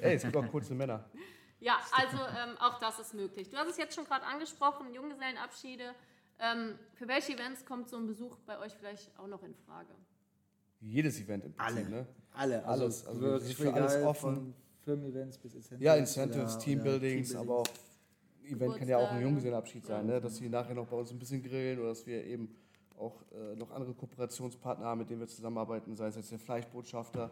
Ey, 0.00 0.14
es 0.14 0.22
gibt 0.22 0.36
auch 0.36 0.46
kurze 0.48 0.74
Männer. 0.74 1.04
Ja, 1.60 1.78
also 1.92 2.16
ähm, 2.18 2.56
auch 2.58 2.78
das 2.78 2.98
ist 2.98 3.14
möglich. 3.14 3.48
Du 3.48 3.56
hast 3.56 3.68
es 3.68 3.76
jetzt 3.78 3.94
schon 3.94 4.04
gerade 4.04 4.24
angesprochen, 4.26 4.92
Junggesellenabschiede. 4.92 5.94
Ähm, 6.38 6.78
für 6.94 7.08
welche 7.08 7.32
Events 7.34 7.64
kommt 7.64 7.88
so 7.88 7.96
ein 7.96 8.06
Besuch 8.06 8.36
bei 8.46 8.58
euch 8.58 8.74
vielleicht 8.74 9.16
auch 9.18 9.26
noch 9.28 9.42
in 9.42 9.54
Frage? 9.54 9.94
Jedes 10.80 11.18
Event 11.20 11.44
im 11.44 11.54
Prinzip, 11.54 11.76
alle. 11.78 11.88
ne? 11.88 12.06
Alle. 12.34 12.64
Also 12.66 12.84
Alles, 12.84 13.06
also 13.06 13.20
wir 13.20 13.28
wirklich 13.32 13.56
sind 13.56 13.68
für 13.68 13.74
alles 13.74 14.02
offen. 14.04 14.54
Firmen-Events 14.84 15.38
bis 15.38 15.54
Incentives. 15.54 15.82
Ja, 15.84 15.94
Incentives, 15.94 16.54
oder- 16.56 16.62
Teambuildings, 16.64 17.30
oder 17.32 17.40
aber 17.40 17.56
auch 17.60 17.66
Event 18.44 18.76
kann 18.76 18.88
ja 18.88 18.98
auch 18.98 19.10
ein. 19.12 19.22
Junggesellenabschied 19.22 19.86
sein, 19.86 20.04
ne? 20.06 20.20
dass 20.20 20.36
sie 20.36 20.48
nachher 20.50 20.74
noch 20.74 20.86
bei 20.86 20.96
uns 20.96 21.10
ein 21.10 21.18
bisschen 21.18 21.42
grillen 21.42 21.78
oder 21.78 21.88
dass 21.88 22.04
wir 22.04 22.22
eben 22.24 22.54
auch 22.98 23.22
äh, 23.32 23.56
noch 23.56 23.70
andere 23.70 23.94
Kooperationspartner 23.94 24.84
haben, 24.84 24.98
mit 24.98 25.08
denen 25.08 25.20
wir 25.20 25.26
zusammenarbeiten, 25.28 25.96
sei 25.96 26.08
es 26.08 26.16
jetzt 26.16 26.30
der 26.30 26.38
Fleischbotschafter, 26.38 27.28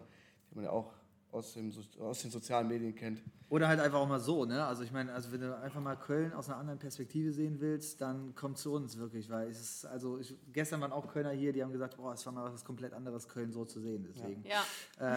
den 0.50 0.54
man 0.54 0.64
ja 0.64 0.70
auch 0.70 0.94
aus, 1.32 1.54
dem, 1.54 1.72
So- 1.72 1.82
aus 2.00 2.22
den 2.22 2.30
sozialen 2.30 2.68
Medien 2.68 2.94
kennt. 2.94 3.22
Oder 3.48 3.66
halt 3.68 3.80
einfach 3.80 3.98
auch 3.98 4.06
mal 4.08 4.20
so, 4.20 4.44
ne? 4.44 4.64
Also 4.64 4.82
ich 4.82 4.92
meine, 4.92 5.12
also 5.12 5.32
wenn 5.32 5.40
du 5.40 5.58
einfach 5.58 5.80
mal 5.80 5.96
Köln 5.96 6.32
aus 6.32 6.48
einer 6.48 6.58
anderen 6.58 6.78
Perspektive 6.78 7.32
sehen 7.32 7.60
willst, 7.60 8.00
dann 8.00 8.34
komm 8.34 8.54
zu 8.54 8.72
uns 8.72 8.96
wirklich, 8.98 9.28
weil 9.30 9.48
es 9.48 9.60
ist, 9.60 9.86
also 9.86 10.18
ich, 10.18 10.34
gestern 10.52 10.80
waren 10.80 10.92
auch 10.92 11.08
Kölner 11.12 11.30
hier, 11.30 11.52
die 11.52 11.62
haben 11.62 11.72
gesagt, 11.72 11.96
boah, 11.96 12.12
es 12.12 12.24
war 12.26 12.32
mal 12.32 12.52
was 12.52 12.64
komplett 12.64 12.92
anderes, 12.92 13.28
Köln 13.28 13.50
so 13.50 13.64
zu 13.64 13.80
sehen. 13.80 14.06
Deswegen 14.14 14.44
Ja, 14.44 14.64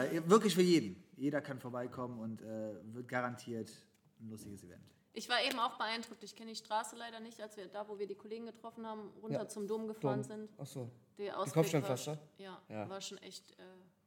äh, 0.04 0.22
wirklich 0.30 0.56
für 0.56 0.62
jeden. 0.64 1.02
Jeder 1.18 1.42
kann 1.42 1.60
vorbeikommen 1.60 2.20
und 2.20 2.42
äh, 2.42 2.74
wird 2.94 3.08
garantiert 3.08 3.72
ein 4.20 4.30
lustiges 4.30 4.64
Event. 4.64 4.84
ich 5.14 5.30
war 5.30 5.42
eben 5.44 5.60
auch 5.60 5.78
beeindruckt. 5.78 6.24
Ich 6.24 6.36
kenne 6.36 6.50
die 6.52 6.56
Straße 6.58 6.96
leider 6.98 7.20
nicht, 7.22 7.40
als 7.42 7.56
wir 7.58 7.68
da, 7.68 7.88
wo 7.88 8.00
wir 8.00 8.08
die 8.08 8.16
Kollegen 8.16 8.46
getroffen 8.46 8.86
haben, 8.86 9.10
runter 9.22 9.40
Ja, 9.40 9.48
zum 9.48 9.68
Dom 9.68 9.88
gefahren 9.88 10.22
Dom. 10.22 10.24
sind. 10.24 10.50
Achso. 10.60 10.90
Der 11.18 11.38
Ausblick 11.38 11.54
Kopfsteinpflaster? 11.54 12.12
War, 12.14 12.20
ja, 12.38 12.62
Ja. 12.70 12.90
war 12.90 13.00
schon 13.00 13.18
echt 13.20 13.52
äh, 13.52 13.64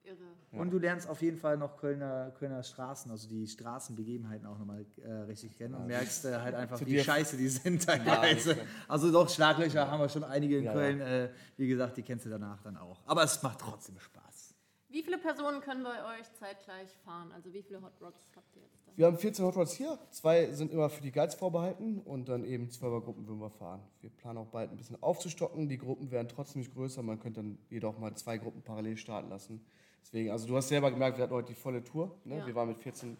irre. 0.08 0.60
Und 0.60 0.70
du 0.70 0.78
lernst 0.78 1.08
auf 1.08 1.20
jeden 1.20 1.36
Fall 1.36 1.56
noch 1.56 1.76
Kölner, 1.76 2.32
Kölner 2.38 2.62
Straßen, 2.62 3.10
also 3.10 3.28
die 3.28 3.46
Straßenbegebenheiten 3.46 4.46
auch 4.46 4.58
nochmal 4.58 4.86
äh, 5.04 5.10
richtig 5.22 5.56
kennen 5.56 5.74
und 5.74 5.86
merkst 5.86 6.24
äh, 6.24 6.38
halt 6.38 6.54
einfach, 6.54 6.80
wie 6.84 6.98
scheiße 6.98 7.36
die 7.36 7.48
sind 7.48 7.84
teilweise. 7.84 8.56
also 8.88 9.12
doch, 9.12 9.28
Schlaglöcher 9.28 9.90
haben 9.90 10.00
wir 10.00 10.08
schon 10.08 10.24
einige 10.24 10.58
in 10.58 10.64
Ja, 10.64 10.72
Köln. 10.72 11.00
Äh, 11.00 11.30
wie 11.56 11.68
gesagt, 11.68 11.96
die 11.96 12.02
kennst 12.02 12.24
du 12.26 12.30
danach 12.30 12.60
dann 12.62 12.76
auch. 12.76 13.00
Aber 13.06 13.22
es 13.22 13.42
macht 13.42 13.60
trotzdem 13.60 13.98
Spaß. 13.98 14.54
Wie 14.90 15.02
viele 15.02 15.18
Personen 15.18 15.60
können 15.60 15.84
bei 15.84 16.18
euch 16.18 16.32
zeitgleich 16.32 16.88
fahren? 17.04 17.30
Also 17.32 17.52
wie 17.52 17.62
viele 17.62 17.82
Hot 17.82 17.92
Rods 18.00 18.32
habt 18.34 18.56
ihr 18.56 18.62
jetzt 18.62 18.86
da? 18.86 18.92
Wir 18.96 19.04
haben 19.04 19.18
14 19.18 19.44
Hot 19.44 19.54
Rods 19.54 19.74
hier, 19.74 19.98
zwei 20.10 20.50
sind 20.52 20.72
immer 20.72 20.88
für 20.88 21.02
die 21.02 21.12
Guides 21.12 21.34
vorbehalten 21.34 21.98
und 21.98 22.30
dann 22.30 22.42
eben 22.42 22.70
Zwölfergruppen 22.70 23.26
würden 23.28 23.38
wir 23.38 23.50
fahren. 23.50 23.82
Wir 24.00 24.08
planen 24.08 24.38
auch 24.38 24.46
bald 24.46 24.70
ein 24.70 24.78
bisschen 24.78 25.00
aufzustocken, 25.02 25.68
die 25.68 25.76
Gruppen 25.76 26.10
werden 26.10 26.28
trotzdem 26.28 26.60
nicht 26.60 26.72
größer, 26.72 27.02
man 27.02 27.20
könnte 27.20 27.42
dann 27.42 27.58
jedoch 27.68 27.98
mal 27.98 28.14
zwei 28.16 28.38
Gruppen 28.38 28.62
parallel 28.62 28.96
starten 28.96 29.28
lassen. 29.28 29.60
Deswegen, 30.02 30.30
also 30.30 30.46
du 30.46 30.56
hast 30.56 30.68
selber 30.68 30.90
gemerkt, 30.90 31.18
wir 31.18 31.24
hatten 31.24 31.34
heute 31.34 31.48
die 31.48 31.54
volle 31.54 31.84
Tour. 31.84 32.16
Ne? 32.24 32.38
Ja. 32.38 32.46
Wir 32.46 32.54
waren 32.54 32.68
mit 32.68 32.78
14 32.78 33.16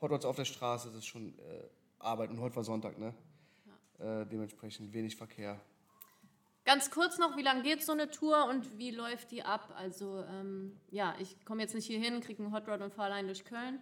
Hot 0.00 0.10
Rods 0.10 0.24
auf 0.24 0.36
der 0.36 0.44
Straße, 0.44 0.88
das 0.88 0.98
ist 0.98 1.06
schon 1.06 1.38
äh, 1.38 1.62
Arbeit 1.98 2.30
und 2.30 2.40
heute 2.40 2.56
war 2.56 2.64
Sonntag, 2.64 2.98
ne? 2.98 3.14
Äh, 3.98 4.26
dementsprechend 4.26 4.92
wenig 4.92 5.14
Verkehr. 5.14 5.60
Ganz 6.64 6.90
kurz 6.90 7.18
noch, 7.18 7.36
wie 7.36 7.42
lange 7.42 7.62
geht 7.62 7.84
so 7.84 7.92
eine 7.92 8.10
Tour 8.10 8.46
und 8.48 8.78
wie 8.78 8.90
läuft 8.90 9.30
die 9.30 9.42
ab? 9.42 9.72
Also 9.76 10.24
ähm, 10.28 10.76
ja, 10.90 11.14
ich 11.18 11.44
komme 11.44 11.62
jetzt 11.62 11.74
nicht 11.74 11.86
hier 11.86 12.00
hin, 12.00 12.20
kriege 12.20 12.42
einen 12.42 12.52
Hot 12.52 12.68
Rod 12.68 12.80
und 12.80 12.92
fahre 12.94 13.12
allein 13.12 13.26
durch 13.26 13.44
Köln. 13.44 13.80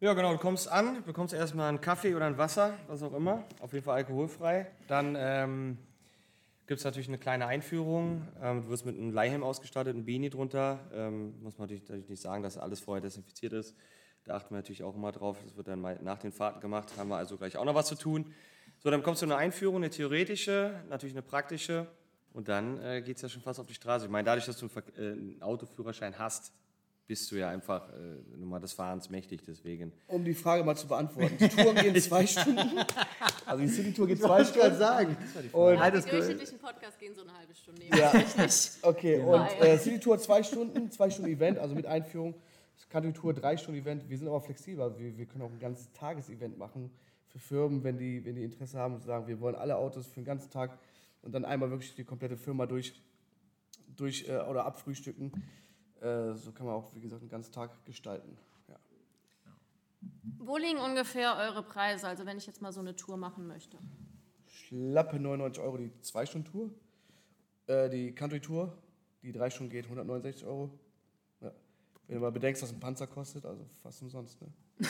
Ja, 0.00 0.12
genau, 0.12 0.32
du 0.32 0.38
kommst 0.38 0.68
an, 0.68 1.02
bekommst 1.04 1.32
erstmal 1.32 1.68
einen 1.68 1.80
Kaffee 1.80 2.14
oder 2.14 2.26
ein 2.26 2.36
Wasser, 2.36 2.76
was 2.88 3.02
auch 3.02 3.14
immer, 3.14 3.44
auf 3.60 3.72
jeden 3.72 3.84
Fall 3.84 3.96
alkoholfrei. 3.96 4.70
Dann 4.88 5.16
ähm, 5.18 5.78
gibt 6.66 6.78
es 6.78 6.84
natürlich 6.84 7.08
eine 7.08 7.18
kleine 7.18 7.46
Einführung. 7.46 8.26
Ähm, 8.40 8.62
du 8.62 8.68
wirst 8.68 8.86
mit 8.86 8.96
einem 8.96 9.12
Leihhelm 9.12 9.42
ausgestattet, 9.42 9.96
ein 9.96 10.04
Beanie 10.04 10.30
drunter. 10.30 10.80
Ähm, 10.92 11.40
muss 11.42 11.58
man 11.58 11.66
natürlich, 11.66 11.82
natürlich 11.82 12.08
nicht 12.08 12.22
sagen, 12.22 12.42
dass 12.42 12.56
alles 12.56 12.80
vorher 12.80 13.02
desinfiziert 13.02 13.52
ist. 13.52 13.76
Da 14.24 14.36
achten 14.36 14.50
wir 14.50 14.56
natürlich 14.56 14.82
auch 14.82 14.94
immer 14.94 15.12
drauf. 15.12 15.38
Das 15.44 15.56
wird 15.56 15.68
dann 15.68 15.80
mal 15.80 15.98
nach 16.02 16.18
den 16.18 16.32
Fahrten 16.32 16.60
gemacht. 16.60 16.96
Haben 16.96 17.10
wir 17.10 17.16
also 17.16 17.36
gleich 17.36 17.56
auch 17.56 17.64
noch 17.64 17.74
was 17.74 17.86
zu 17.86 17.94
tun. 17.94 18.32
So, 18.78 18.90
dann 18.90 19.02
kommst 19.02 19.22
du 19.22 19.26
eine 19.26 19.36
Einführung, 19.36 19.76
eine 19.76 19.90
theoretische, 19.90 20.82
natürlich 20.88 21.14
eine 21.14 21.22
praktische. 21.22 21.86
Und 22.32 22.48
dann 22.48 22.82
äh, 22.82 23.02
geht 23.02 23.16
es 23.16 23.22
ja 23.22 23.28
schon 23.28 23.42
fast 23.42 23.60
auf 23.60 23.66
die 23.66 23.74
Straße. 23.74 24.06
Ich 24.06 24.10
meine, 24.10 24.24
dadurch, 24.24 24.46
dass 24.46 24.58
du 24.58 24.66
einen, 24.66 24.70
Ver 24.70 24.82
äh, 24.98 25.12
einen 25.12 25.42
Autoführerschein 25.42 26.18
hast, 26.18 26.52
bist 27.06 27.30
du 27.30 27.36
ja 27.36 27.50
einfach 27.50 27.88
äh, 27.92 28.36
Nummer 28.38 28.60
des 28.60 28.72
Fahrens 28.72 29.10
mächtig. 29.10 29.42
Deswegen 29.46 29.92
Um 30.06 30.24
die 30.24 30.34
Frage 30.34 30.64
mal 30.64 30.74
zu 30.76 30.86
beantworten, 30.86 31.36
die 31.38 31.48
Touren 31.48 31.76
gehen 31.76 31.94
zwei 32.00 32.26
Stunden. 32.26 32.60
Also 33.44 33.62
die 33.62 33.68
City-Tour 33.68 34.06
geht 34.06 34.20
zwei 34.20 34.44
Stunden. 34.44 34.76
sagen. 34.76 35.16
Und 35.52 35.74
Ja, 35.74 35.90
die 35.90 36.00
durchschnittlichen 36.10 36.58
Podcasts 36.58 36.98
gehen 36.98 37.14
so 37.14 37.22
eine 37.22 37.36
halbe 37.36 37.54
Stunde. 37.54 37.82
Ja. 37.96 38.12
Nicht. 38.42 38.70
Okay, 38.82 39.18
und 39.18 39.32
Nein. 39.32 39.50
äh, 39.60 39.78
City 39.78 40.00
Tour 40.00 40.18
zwei 40.18 40.42
Stunden, 40.42 40.90
zwei 40.90 41.10
Stunden 41.10 41.30
Event, 41.30 41.58
also 41.58 41.74
mit 41.74 41.86
Einführung. 41.86 42.34
Das 42.76 42.88
Country 42.88 43.12
Tour, 43.12 43.34
drei 43.34 43.56
Stunden 43.56 43.80
Event. 43.80 44.08
Wir 44.08 44.18
sind 44.18 44.26
aber 44.28 44.40
flexibel. 44.40 44.98
Wir, 44.98 45.16
wir 45.16 45.26
können 45.26 45.42
auch 45.42 45.50
ein 45.50 45.60
ganzes 45.60 45.92
Tagesevent 45.92 46.58
machen 46.58 46.90
für 47.28 47.38
Firmen, 47.38 47.84
wenn 47.84 47.98
die, 47.98 48.24
wenn 48.24 48.34
die 48.36 48.44
Interesse 48.44 48.78
haben 48.78 48.94
und 48.94 49.02
sagen, 49.04 49.26
wir 49.26 49.40
wollen 49.40 49.54
alle 49.56 49.76
Autos 49.76 50.06
für 50.06 50.14
den 50.14 50.24
ganzen 50.24 50.50
Tag 50.50 50.78
und 51.22 51.32
dann 51.34 51.44
einmal 51.44 51.70
wirklich 51.70 51.94
die 51.94 52.04
komplette 52.04 52.36
Firma 52.36 52.66
durch, 52.66 52.94
durch 53.96 54.26
äh, 54.28 54.38
oder 54.38 54.64
abfrühstücken. 54.64 55.32
Äh, 56.04 56.34
so 56.34 56.52
kann 56.52 56.66
man 56.66 56.74
auch, 56.74 56.94
wie 56.94 57.00
gesagt, 57.00 57.22
einen 57.22 57.30
ganzen 57.30 57.52
Tag 57.52 57.70
gestalten. 57.86 58.36
Ja. 58.68 58.76
Wo 60.38 60.58
liegen 60.58 60.78
ungefähr 60.78 61.34
eure 61.36 61.62
Preise? 61.62 62.06
Also 62.06 62.26
wenn 62.26 62.36
ich 62.36 62.46
jetzt 62.46 62.60
mal 62.60 62.72
so 62.72 62.80
eine 62.80 62.94
Tour 62.94 63.16
machen 63.16 63.46
möchte. 63.46 63.78
Schlappe 64.46 65.18
99 65.18 65.62
Euro 65.62 65.78
die 65.78 65.90
2-Stunden-Tour. 66.02 66.70
Äh, 67.68 67.88
die 67.88 68.14
Country-Tour, 68.14 68.76
die 69.22 69.32
3 69.32 69.48
Stunden 69.48 69.70
geht, 69.70 69.84
169 69.84 70.46
Euro. 70.46 70.78
Ja. 72.06 72.08
Wenn 72.08 72.16
du 72.16 72.20
mal 72.22 72.32
bedenkst, 72.32 72.62
was 72.62 72.72
ein 72.72 72.80
Panzer 72.80 73.06
kostet, 73.06 73.46
also 73.46 73.64
fast 73.82 74.02
umsonst. 74.02 74.40
Ne? 74.42 74.48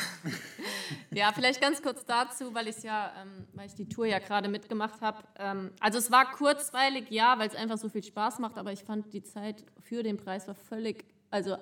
Ja, 1.12 1.32
vielleicht 1.32 1.60
ganz 1.60 1.80
kurz 1.80 2.04
dazu, 2.04 2.54
weil 2.54 2.68
ich 2.68 2.82
ja, 2.82 3.12
ähm, 3.22 3.46
weil 3.54 3.66
ich 3.66 3.74
die 3.74 3.88
Tour 3.88 4.06
ja 4.06 4.18
gerade 4.18 4.48
mitgemacht 4.48 5.00
habe. 5.00 5.18
Ähm, 5.36 5.70
also 5.80 5.98
es 5.98 6.10
war 6.10 6.30
kurzweilig, 6.32 7.10
ja, 7.10 7.38
weil 7.38 7.48
es 7.48 7.54
einfach 7.54 7.78
so 7.78 7.88
viel 7.88 8.02
Spaß 8.02 8.38
macht, 8.38 8.58
aber 8.58 8.72
ich 8.72 8.84
fand 8.84 9.12
die 9.12 9.22
Zeit 9.22 9.64
für 9.80 10.02
den 10.02 10.16
Preis 10.16 10.46
war 10.46 10.54
völlig, 10.54 11.04
also 11.30 11.56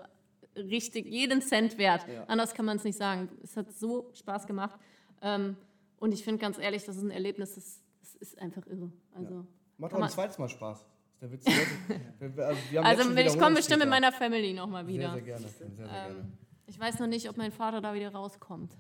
richtig, 0.57 1.07
jeden 1.07 1.41
Cent 1.41 1.79
wert. 1.79 2.07
Ja. 2.09 2.25
Anders 2.25 2.55
kann 2.55 2.65
man 2.65 2.79
es 2.79 2.85
nicht 2.85 2.99
sagen. 2.99 3.29
Es 3.43 3.57
hat 3.57 3.73
so 3.73 4.11
Spaß 4.15 4.47
gemacht. 4.47 4.79
Ähm, 5.21 5.57
und 5.99 6.13
ich 6.13 6.25
finde 6.25 6.41
ganz 6.41 6.59
ehrlich, 6.59 6.85
das 6.85 6.97
ist 6.97 7.03
ein 7.03 7.11
Erlebnis, 7.11 7.55
das, 7.55 7.81
das 8.01 8.15
ist 8.17 8.39
einfach 8.39 8.67
irre. 8.67 8.91
Also, 9.15 9.47
Macht 9.79 9.93
Kann 9.93 10.03
auch 10.03 10.07
ein 10.07 10.13
zweites 10.13 10.39
Mal 10.39 10.49
Spaß. 10.49 10.85
Das 11.23 11.31
ist 11.31 11.47
der 11.47 11.55
Witz. 11.55 11.69
Die 11.89 11.95
Leute- 11.95 12.01
wir- 12.19 12.37
wir- 12.37 12.47
also 12.47 12.61
wir 12.73 12.79
haben 12.81 12.87
also 12.87 13.21
ich 13.37 13.39
komme 13.39 13.55
bestimmt 13.57 13.79
mit 13.81 13.89
meiner 13.89 14.11
Family 14.11 14.53
nochmal 14.53 14.85
Sehr, 14.85 14.95
wieder. 14.95 15.13
sehr 15.13 15.23
gerne. 15.23 15.49
Sehr, 15.49 15.71
sehr 15.71 15.87
gerne. 15.87 16.09
Ähm, 16.21 16.33
ich 16.67 16.81
weiß 16.81 16.99
noch 16.99 17.07
nicht, 17.07 17.29
ob 17.29 17.37
mein 17.37 17.53
Vater 17.53 17.81
da 17.81 17.95
wieder 17.95 18.13
rauskommt. 18.13 18.73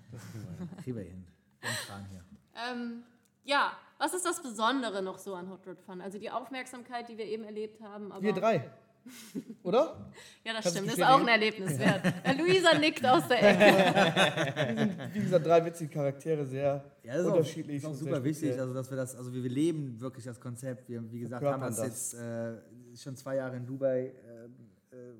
Kriegen 0.82 0.96
wir 0.96 1.04
hin. 1.04 1.24
Hier. 2.10 2.24
Ähm, 2.72 3.04
ja, 3.44 3.72
was 3.98 4.12
ist 4.14 4.26
das 4.26 4.42
Besondere 4.42 5.02
noch 5.02 5.18
so 5.18 5.34
an 5.36 5.48
Hot 5.50 5.64
Rod 5.68 5.78
Fun? 5.80 6.00
Also 6.00 6.18
die 6.18 6.30
Aufmerksamkeit, 6.32 7.08
die 7.08 7.16
wir 7.16 7.26
eben 7.26 7.44
erlebt 7.44 7.80
haben. 7.80 8.10
Aber 8.10 8.22
Wir 8.22 8.32
drei. 8.32 8.68
Oder? 9.62 10.10
Ja, 10.44 10.52
das 10.54 10.64
Kannst 10.64 10.70
stimmt. 10.78 10.88
Das 10.92 10.98
ist 10.98 11.04
auch 11.04 11.20
ein? 11.20 11.28
Erlebnis 11.28 11.78
wert. 11.78 12.02
Luisa 12.38 12.78
nickt 12.78 13.04
aus 13.06 13.28
der 13.28 13.42
Ecke. 13.42 15.10
Wie 15.12 15.20
gesagt, 15.20 15.46
drei 15.46 15.64
witzige 15.64 15.90
Charaktere, 15.92 16.44
sehr 16.46 16.84
Ja, 17.02 17.12
das 17.14 17.22
ist 17.22 17.26
auch, 17.26 17.32
unterschiedlich. 17.36 17.76
ist 17.76 17.84
auch 17.84 17.90
und 17.90 17.96
sehr 17.96 18.06
super 18.08 18.24
wichtig, 18.24 18.58
also 18.58 18.74
dass 18.74 18.90
wir 18.90 18.96
das, 18.96 19.16
also 19.16 19.32
wir, 19.32 19.42
wir 19.42 19.50
leben 19.50 20.00
wirklich 20.00 20.24
das 20.24 20.40
Konzept. 20.40 20.88
Wir, 20.88 21.02
wie 21.12 21.20
gesagt, 21.20 21.44
haben 21.44 21.60
Verkörpern 21.60 21.90
das, 21.90 22.12
jetzt 22.12 22.14
äh, 22.14 22.96
schon 22.96 23.16
zwei 23.16 23.36
Jahre 23.36 23.56
in 23.56 23.66
Dubai 23.66 24.12
äh, 24.92 24.96
äh, 24.96 25.14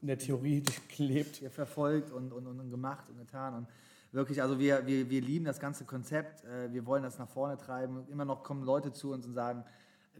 In 0.00 0.08
der 0.08 0.18
Theorie 0.18 0.62
gelebt. 0.96 1.36
verfolgt 1.50 2.10
und, 2.12 2.32
und, 2.32 2.46
und 2.46 2.70
gemacht 2.70 3.08
und 3.08 3.18
getan. 3.18 3.54
Und 3.54 3.66
wirklich, 4.12 4.42
also 4.42 4.58
wir, 4.58 4.86
wir, 4.86 5.08
wir 5.08 5.20
lieben 5.20 5.44
das 5.44 5.60
ganze 5.60 5.84
Konzept. 5.84 6.44
Äh, 6.44 6.72
wir 6.72 6.86
wollen 6.86 7.02
das 7.02 7.18
nach 7.18 7.28
vorne 7.28 7.56
treiben. 7.56 8.06
Immer 8.10 8.24
noch 8.24 8.42
kommen 8.42 8.64
Leute 8.64 8.92
zu 8.92 9.12
uns 9.12 9.26
und 9.26 9.34
sagen, 9.34 9.64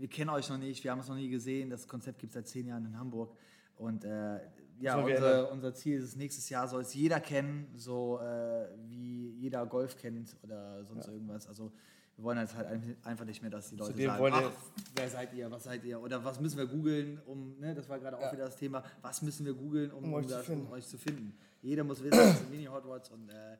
wir 0.00 0.08
kennen 0.08 0.30
euch 0.30 0.48
noch 0.48 0.58
nicht, 0.58 0.82
wir 0.82 0.90
haben 0.90 1.00
es 1.00 1.08
noch 1.08 1.16
nie 1.16 1.28
gesehen. 1.28 1.70
Das 1.70 1.86
Konzept 1.86 2.18
gibt 2.18 2.30
es 2.30 2.34
seit 2.34 2.48
zehn 2.48 2.66
Jahren 2.66 2.84
in 2.86 2.98
Hamburg. 2.98 3.36
Und 3.76 4.04
äh, 4.04 4.40
ja, 4.80 4.96
unser, 4.98 5.50
unser 5.52 5.74
Ziel 5.74 6.00
ist, 6.00 6.16
nächstes 6.16 6.48
Jahr 6.48 6.66
soll 6.68 6.82
es 6.82 6.94
jeder 6.94 7.20
kennen, 7.20 7.66
so 7.76 8.18
äh, 8.20 8.66
wie 8.88 9.30
jeder 9.38 9.66
Golf 9.66 9.96
kennt 9.96 10.36
oder 10.42 10.84
sonst 10.86 11.06
irgendwas. 11.08 11.46
Also 11.46 11.70
wir 12.16 12.24
wollen 12.24 12.38
jetzt 12.38 12.54
halt 12.54 12.66
ein- 12.68 12.96
einfach 13.04 13.24
nicht 13.24 13.40
mehr, 13.42 13.50
dass 13.50 13.70
die 13.70 13.76
Leute 13.76 13.92
Zudem 13.92 14.06
sagen, 14.10 14.30
ach, 14.34 14.52
wer 14.94 15.08
seid 15.08 15.32
ihr, 15.34 15.50
was 15.50 15.64
seid 15.64 15.84
ihr 15.84 16.00
oder 16.00 16.22
was 16.24 16.40
müssen 16.40 16.58
wir 16.58 16.66
googeln, 16.66 17.18
um, 17.26 17.58
ne, 17.58 17.74
das 17.74 17.88
war 17.88 17.98
gerade 17.98 18.16
auch 18.18 18.22
Ja. 18.22 18.32
wieder 18.32 18.44
das 18.46 18.56
Thema, 18.56 18.82
was 19.02 19.22
müssen 19.22 19.44
wir 19.46 19.54
googeln, 19.54 19.90
um, 19.92 20.04
Um 20.04 20.14
euch 20.14 20.26
zu 20.26 20.34
das, 20.34 20.46
finden. 20.46 20.66
um 20.66 20.72
euch 20.72 20.86
zu 20.86 20.98
finden. 20.98 21.36
Jeder 21.62 21.84
muss 21.84 22.02
wissen, 22.02 22.16
das 22.18 22.38
sind 22.38 22.50
Mini-Hotwods 22.50 23.10
und 23.10 23.28
äh, 23.30 23.56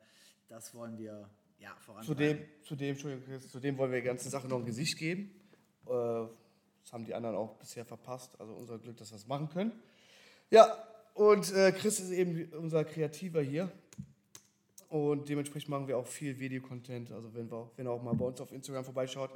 das 0.48 0.74
wollen 0.74 0.96
wir 0.98 1.28
ja, 1.58 1.74
vorantreiben. 1.78 2.38
Zudem, 2.62 2.96
zudem, 2.96 3.22
Chris, 3.24 3.48
zudem 3.48 3.76
wollen 3.78 3.92
wir 3.92 4.00
der 4.02 4.08
ganzen 4.12 4.30
Sache 4.30 4.48
noch 4.48 4.58
ein 4.58 4.64
Gesicht 4.66 4.98
geben. 4.98 5.30
Äh, 5.86 6.26
das 6.82 6.92
haben 6.92 7.04
die 7.04 7.14
anderen 7.14 7.36
auch 7.36 7.54
bisher 7.56 7.84
verpasst. 7.84 8.38
Also 8.40 8.52
unser 8.54 8.78
Glück, 8.78 8.96
dass 8.96 9.10
wir 9.10 9.16
es 9.16 9.26
machen 9.26 9.48
können. 9.48 9.72
Ja, 10.50 10.76
und 11.14 11.52
äh, 11.52 11.72
Chris 11.72 12.00
ist 12.00 12.10
eben 12.10 12.50
unser 12.58 12.84
Kreativer 12.84 13.42
hier. 13.42 13.70
Und 14.88 15.28
dementsprechend 15.28 15.68
machen 15.68 15.86
wir 15.86 15.96
auch 15.98 16.06
viel 16.06 16.38
Videocontent. 16.40 17.12
Also 17.12 17.32
wenn, 17.34 17.48
wir, 17.50 17.56
auch- 17.58 17.70
wenn 17.76 17.86
ihr 17.86 17.90
auch 17.90 18.02
mal 18.02 18.14
bei 18.14 18.24
uns 18.24 18.40
auf 18.40 18.50
Instagram 18.50 18.84
vorbeischaut. 18.84 19.30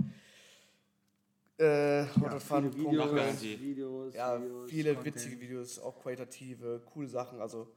Äh, 1.61 2.01
ja, 2.01 2.09
Hot 2.33 2.43
Fun. 2.43 2.73
viele 2.73 2.91
Videos. 2.91 3.43
Videos, 3.43 4.15
Ja, 4.15 4.41
Videos, 4.43 4.71
viele 4.71 4.95
Content. 4.95 5.15
witzige 5.15 5.41
Videos, 5.41 5.79
auch 5.79 5.97
qualitative, 6.03 6.83
coole 6.93 7.07
Sachen. 7.07 7.41
Also 7.41 7.69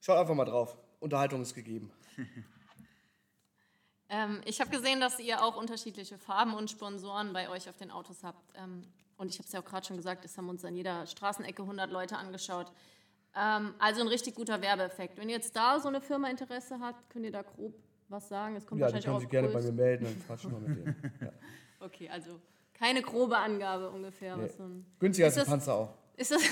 schaut 0.00 0.18
einfach 0.18 0.34
mal 0.34 0.44
drauf. 0.44 0.76
Unterhaltung 1.00 1.40
ist 1.40 1.54
gegeben. 1.54 1.90
Ähm, 4.14 4.40
ich 4.44 4.60
habe 4.60 4.70
gesehen, 4.70 5.00
dass 5.00 5.18
ihr 5.18 5.42
auch 5.42 5.56
unterschiedliche 5.56 6.18
Farben 6.18 6.54
und 6.54 6.70
Sponsoren 6.70 7.32
bei 7.32 7.48
euch 7.48 7.68
auf 7.68 7.76
den 7.76 7.90
Autos 7.90 8.22
habt. 8.22 8.52
Ähm, 8.56 8.84
und 9.16 9.28
ich 9.28 9.38
habe 9.38 9.46
es 9.46 9.52
ja 9.52 9.60
auch 9.60 9.64
gerade 9.64 9.84
schon 9.84 9.96
gesagt, 9.96 10.24
es 10.24 10.38
haben 10.38 10.48
uns 10.48 10.64
an 10.64 10.76
jeder 10.76 11.06
Straßenecke 11.06 11.62
100 11.62 11.90
Leute 11.90 12.16
angeschaut. 12.16 12.70
Ähm, 13.34 13.74
also 13.78 14.02
ein 14.02 14.08
richtig 14.08 14.36
guter 14.36 14.62
Werbeeffekt. 14.62 15.18
Wenn 15.18 15.28
jetzt 15.28 15.56
da 15.56 15.80
so 15.80 15.88
eine 15.88 16.00
Firma 16.00 16.28
Interesse 16.28 16.78
hat, 16.78 16.94
könnt 17.10 17.24
ihr 17.24 17.32
da 17.32 17.42
grob 17.42 17.74
was 18.08 18.28
sagen? 18.28 18.54
Es 18.54 18.66
kommt 18.66 18.80
Ja, 18.80 18.86
die 18.88 18.94
wahrscheinlich 18.94 19.04
können 19.04 19.16
auch 19.16 19.20
sich 19.20 19.30
gerne 19.30 19.48
bei 19.48 19.62
mir 19.62 19.72
melden, 19.72 20.04
dann 20.04 20.26
quatschen 20.26 20.52
wir 20.52 20.60
mit 20.60 20.78
denen. 20.78 21.12
Ja. 21.20 21.32
Okay, 21.80 22.08
also 22.08 22.40
keine 22.74 23.02
grobe 23.02 23.36
Angabe 23.36 23.90
ungefähr. 23.90 24.36
Nee. 24.36 24.48
So 24.48 24.64
Günstiger 25.00 25.26
als 25.26 25.38
ein 25.38 25.46
Panzer 25.46 25.74
auch. 25.74 25.94
Ist 26.16 26.30
das, 26.30 26.42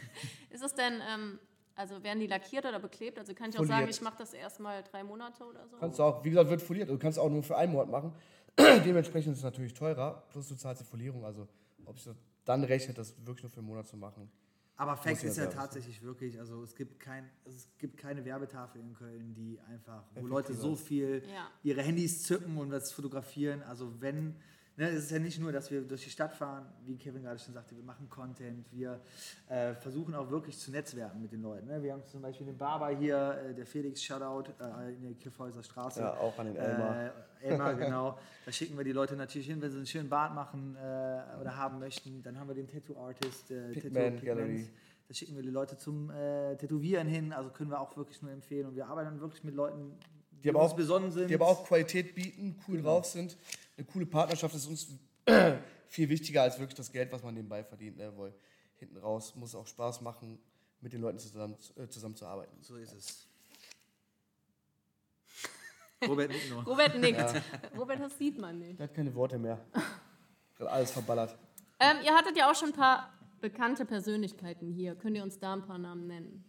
ist 0.50 0.62
das 0.62 0.74
denn, 0.74 1.00
ähm, 1.08 1.38
also 1.74 2.02
werden 2.02 2.20
die 2.20 2.26
lackiert 2.26 2.64
oder 2.64 2.78
beklebt? 2.78 3.18
Also 3.18 3.34
kann 3.34 3.50
ich 3.50 3.56
auch 3.58 3.64
sagen, 3.64 3.80
Foliert. 3.80 3.90
ich 3.96 4.00
mache 4.02 4.18
das 4.18 4.32
erstmal 4.32 4.82
drei 4.82 5.02
Monate 5.04 5.44
oder 5.44 5.66
so? 5.68 5.76
Kannst 5.78 5.98
du 5.98 6.02
auch, 6.02 6.24
wie 6.24 6.30
gesagt, 6.30 6.50
wird 6.50 6.62
foliert. 6.62 6.88
Du 6.90 6.98
kannst 6.98 7.18
auch 7.18 7.30
nur 7.30 7.42
für 7.42 7.56
einen 7.56 7.72
Monat 7.72 7.88
machen. 7.88 8.12
Dementsprechend 8.58 9.32
ist 9.32 9.38
es 9.38 9.44
natürlich 9.44 9.74
teurer. 9.74 10.24
Plus 10.30 10.48
du 10.48 10.54
zahlst 10.54 10.82
die 10.82 10.86
Folierung. 10.86 11.24
Also 11.24 11.48
ob 11.86 11.96
sich 11.96 12.06
das 12.06 12.16
dann 12.44 12.64
rechnet, 12.64 12.98
das 12.98 13.14
wirklich 13.24 13.44
nur 13.44 13.50
für 13.50 13.58
einen 13.60 13.68
Monat 13.68 13.86
zu 13.86 13.96
machen. 13.96 14.30
Aber 14.76 14.96
Fact 14.96 15.16
ist 15.16 15.22
ja 15.22 15.30
Service 15.32 15.52
sein. 15.52 15.62
tatsächlich 15.62 16.02
wirklich, 16.02 16.38
also 16.40 16.62
es 16.62 16.74
gibt, 16.74 16.98
kein, 16.98 17.28
es 17.44 17.68
gibt 17.78 17.96
keine 17.98 18.24
Werbetafel 18.24 18.80
in 18.80 18.94
Köln, 18.94 19.34
die 19.34 19.60
einfach, 19.68 20.02
wo 20.14 20.20
Effektiver 20.20 20.28
Leute 20.28 20.54
so 20.54 20.74
viel 20.74 21.22
Ja. 21.32 21.48
ihre 21.62 21.82
Handys 21.82 22.24
zücken 22.24 22.56
und 22.58 22.72
was 22.72 22.90
fotografieren. 22.90 23.62
Also 23.62 24.00
wenn, 24.00 24.34
ne, 24.76 24.88
es 24.90 25.04
ist 25.04 25.10
ja 25.10 25.18
nicht 25.18 25.40
nur, 25.40 25.52
dass 25.52 25.70
wir 25.70 25.82
durch 25.82 26.04
die 26.04 26.10
Stadt 26.10 26.32
fahren, 26.34 26.66
wie 26.84 26.96
Kevin 26.96 27.22
gerade 27.22 27.38
schon 27.38 27.54
sagte, 27.54 27.76
wir 27.76 27.84
machen 27.84 28.08
Content, 28.08 28.66
wir 28.72 29.00
äh, 29.48 29.74
versuchen 29.74 30.14
auch 30.14 30.30
wirklich 30.30 30.58
zu 30.58 30.70
netzwerken 30.70 31.20
mit 31.22 31.32
den 31.32 31.42
Leuten. 31.42 31.66
Ne? 31.66 31.82
Wir 31.82 31.92
haben 31.92 32.04
zum 32.06 32.22
Beispiel 32.22 32.46
den 32.46 32.56
Barber 32.58 32.88
hier, 32.90 33.38
äh, 33.50 33.54
der 33.54 33.66
Felix 33.66 34.02
Shoutout 34.02 34.50
äh, 34.60 34.94
in 34.94 35.02
der 35.02 35.14
Kiffhäuser 35.14 35.62
Straße. 35.62 36.00
Ja, 36.00 36.14
auch 36.14 36.38
an 36.38 36.46
den 36.46 36.56
Elmar. 36.56 37.04
Äh, 37.06 37.10
Elmar, 37.42 37.74
genau. 37.74 38.18
Da 38.44 38.52
schicken 38.52 38.76
wir 38.76 38.84
die 38.84 38.92
Leute 38.92 39.16
natürlich 39.16 39.46
hin, 39.48 39.60
wenn 39.60 39.70
sie 39.70 39.76
einen 39.78 39.86
schönen 39.86 40.08
Bart 40.08 40.34
machen 40.34 40.76
äh, 40.76 41.40
oder 41.40 41.56
haben 41.56 41.78
möchten. 41.78 42.22
Dann 42.22 42.38
haben 42.38 42.48
wir 42.48 42.54
den 42.54 42.68
Tattoo-Artist, 42.68 43.50
äh, 43.50 43.68
Pigman 43.72 44.16
Tattoo- 44.16 44.24
Gallery. 44.26 44.68
Da 45.08 45.14
schicken 45.14 45.34
wir 45.34 45.42
die 45.42 45.50
Leute 45.50 45.76
zum 45.76 46.10
äh, 46.10 46.56
Tätowieren 46.56 47.08
hin. 47.08 47.32
Also 47.32 47.50
können 47.50 47.70
wir 47.70 47.80
auch 47.80 47.96
wirklich 47.96 48.22
nur 48.22 48.30
empfehlen. 48.30 48.66
Und 48.68 48.76
wir 48.76 48.86
arbeiten 48.86 49.20
wirklich 49.20 49.42
mit 49.44 49.54
Leuten, 49.54 49.92
die, 50.44 50.48
aber 50.50 50.60
auch- 50.62 50.74
besonnen 50.76 51.10
sind. 51.10 51.28
Die 51.30 51.34
aber 51.34 51.46
auch 51.48 51.64
Qualität 51.64 52.14
bieten, 52.14 52.58
cool 52.68 52.76
Genau. 52.78 52.90
drauf 52.90 53.06
sind. 53.06 53.36
Eine 53.76 53.86
coole 53.86 54.06
Partnerschaft 54.06 54.54
ist 54.54 54.66
uns 54.66 54.88
viel 55.88 56.08
wichtiger 56.08 56.42
als 56.42 56.58
wirklich 56.58 56.74
das 56.76 56.90
Geld, 56.92 57.10
was 57.12 57.22
man 57.22 57.34
nebenbei 57.34 57.62
verdient. 57.64 57.96
Ne? 57.96 58.12
Weil 58.16 58.34
hinten 58.76 58.96
raus 58.98 59.34
muss 59.36 59.50
es 59.50 59.54
auch 59.54 59.66
Spaß 59.66 60.00
machen, 60.00 60.38
mit 60.80 60.92
den 60.92 61.00
Leuten 61.00 61.18
zusammen, 61.18 61.56
äh, 61.76 61.88
zusammenzuarbeiten. 61.88 62.56
So 62.62 62.76
ist 62.76 62.92
es. 62.92 63.26
Robert 66.08 66.30
nickt 66.30 66.50
nur. 66.50 66.64
Robert 66.64 66.98
nickt. 66.98 67.24
Robert, 67.78 68.00
das 68.00 68.18
sieht 68.18 68.38
man 68.38 68.58
nicht. 68.58 68.78
Der 68.78 68.88
hat 68.88 68.94
keine 68.94 69.14
Worte 69.14 69.38
mehr. 69.38 69.60
Hat 70.58 70.66
alles 70.66 70.90
verballert. 70.90 71.36
Ähm, 71.78 71.98
ihr 72.04 72.12
hattet 72.14 72.36
ja 72.36 72.50
auch 72.50 72.54
schon 72.56 72.70
ein 72.70 72.74
paar 72.74 73.12
bekannte 73.40 73.84
Persönlichkeiten 73.84 74.72
hier. 74.72 74.94
Könnt 74.96 75.16
ihr 75.16 75.22
uns 75.22 75.38
da 75.38 75.52
ein 75.54 75.62
paar 75.62 75.78
Namen 75.78 76.06
nennen? 76.08 76.44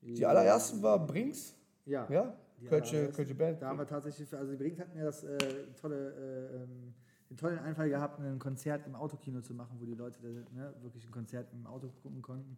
Die 0.00 0.24
allerersten 0.24 0.80
war 0.82 1.04
Brinks. 1.04 1.54
Ja. 1.86 2.06
Ja? 2.10 2.36
Die 2.60 2.66
Kölsche. 2.66 3.10
Kölsche 3.12 3.34
Band. 3.34 3.62
Da 3.62 3.68
haben 3.68 3.78
wir 3.78 3.86
tatsächlich, 3.86 4.32
also 4.34 4.50
die 4.50 4.56
Brink 4.56 4.78
hatten 4.78 4.96
ja 4.96 5.04
das 5.04 5.24
äh, 5.24 5.38
tolle, 5.80 5.96
äh, 5.96 6.56
ähm, 6.56 6.94
den 7.30 7.36
tollen 7.36 7.58
Einfall 7.58 7.88
gehabt, 7.88 8.20
ein 8.20 8.38
Konzert 8.38 8.86
im 8.86 8.94
Autokino 8.94 9.40
zu 9.40 9.54
machen, 9.54 9.76
wo 9.78 9.84
die 9.84 9.94
Leute 9.94 10.20
ne, 10.22 10.74
wirklich 10.82 11.04
ein 11.04 11.10
Konzert 11.10 11.52
im 11.52 11.66
Auto 11.66 11.88
gucken 12.02 12.22
konnten. 12.22 12.56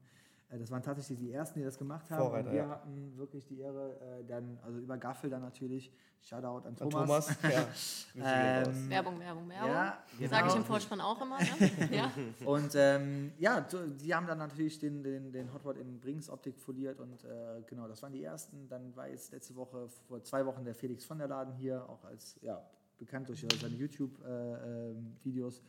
Äh, 0.50 0.59
das 0.59 0.71
waren 0.71 0.83
tatsächlich 0.83 1.19
die 1.19 1.33
ersten, 1.33 1.59
die 1.59 1.64
das 1.64 1.78
gemacht 1.78 2.11
haben. 2.11 2.19
Vorreiter, 2.19 2.49
und 2.49 2.54
wir 2.54 2.62
ja. 2.62 2.69
hatten 2.69 3.16
wirklich 3.16 3.47
die 3.47 3.61
Ehre, 3.61 3.99
äh, 4.00 4.25
dann, 4.25 4.59
also 4.62 4.78
über 4.78 4.97
Gaffel 4.99 5.30
dann 5.30 5.42
natürlich, 5.42 5.92
Shoutout 6.23 6.66
an 6.66 6.66
An 6.66 6.76
Thomas. 6.76 7.07
Thomas. 7.07 7.37
Ja. 7.42 7.66
Ähm, 8.23 8.90
Werbung, 8.90 9.19
Werbung, 9.21 9.49
Werbung. 9.49 9.71
Ja, 9.71 9.99
Sage 10.19 10.25
ich 10.25 10.30
genau. 10.30 10.57
im 10.57 10.64
Vorspann 10.64 11.00
auch 11.00 11.23
immer. 11.23 11.38
Ne? 11.38 11.88
ja. 11.90 12.12
Und 12.45 12.73
ähm, 12.75 13.33
ja, 13.38 13.61
die 13.62 14.14
haben 14.14 14.26
dann 14.26 14.38
natürlich 14.38 14.78
den, 14.78 15.02
den, 15.02 15.33
den 15.33 15.52
Hot 15.54 15.64
Rod 15.64 15.76
in 15.78 16.00
Brinks 16.00 16.28
Optik 16.28 16.59
foliert 16.59 16.99
und 17.00 17.25
äh, 17.25 17.62
genau, 17.66 17.88
das 17.88 18.02
waren 18.02 18.12
die 18.12 18.23
ersten. 18.23 18.69
Dann 18.69 18.95
war 18.97 19.09
jetzt 19.09 19.33
letzte 19.33 19.54
Woche, 19.57 19.88
vor 20.09 20.23
zwei 20.25 20.45
Wochen, 20.45 20.64
der 20.64 20.75
Felix 20.75 21.04
von 21.04 21.19
der 21.19 21.28
Laden 21.28 21.54
hier, 21.54 21.88
auch 21.88 22.04
als, 22.04 22.37
ja, 22.42 22.61
bekannt 22.99 23.28
durch 23.28 23.40
seine 23.40 23.75
YouTube-Videos. 23.75 25.62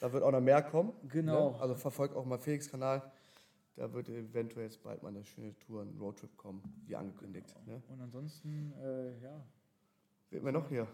Da 0.00 0.12
wird 0.12 0.22
auch 0.22 0.30
noch 0.30 0.40
mehr 0.40 0.62
kommen. 0.62 0.92
Genau. 1.08 1.52
Ne? 1.52 1.60
Also 1.60 1.74
verfolgt 1.74 2.14
auch 2.14 2.24
mal 2.24 2.38
Felix 2.38 2.70
Kanal. 2.70 3.02
Da 3.78 3.92
wird 3.92 4.08
eventuell 4.08 4.64
jetzt 4.66 4.82
bald 4.82 5.02
mal 5.04 5.10
eine 5.10 5.24
schöne 5.24 5.54
Tour, 5.60 5.82
ein 5.82 5.96
Roadtrip 6.00 6.36
kommen, 6.36 6.60
wie 6.86 6.96
angekündigt. 6.96 7.54
Ne? 7.64 7.80
Und 7.88 8.00
ansonsten, 8.00 8.72
äh, 8.82 9.22
ja. 9.22 9.30
Haben 10.32 10.44
wir 10.44 10.50
noch 10.52 10.68
hier? 10.68 10.88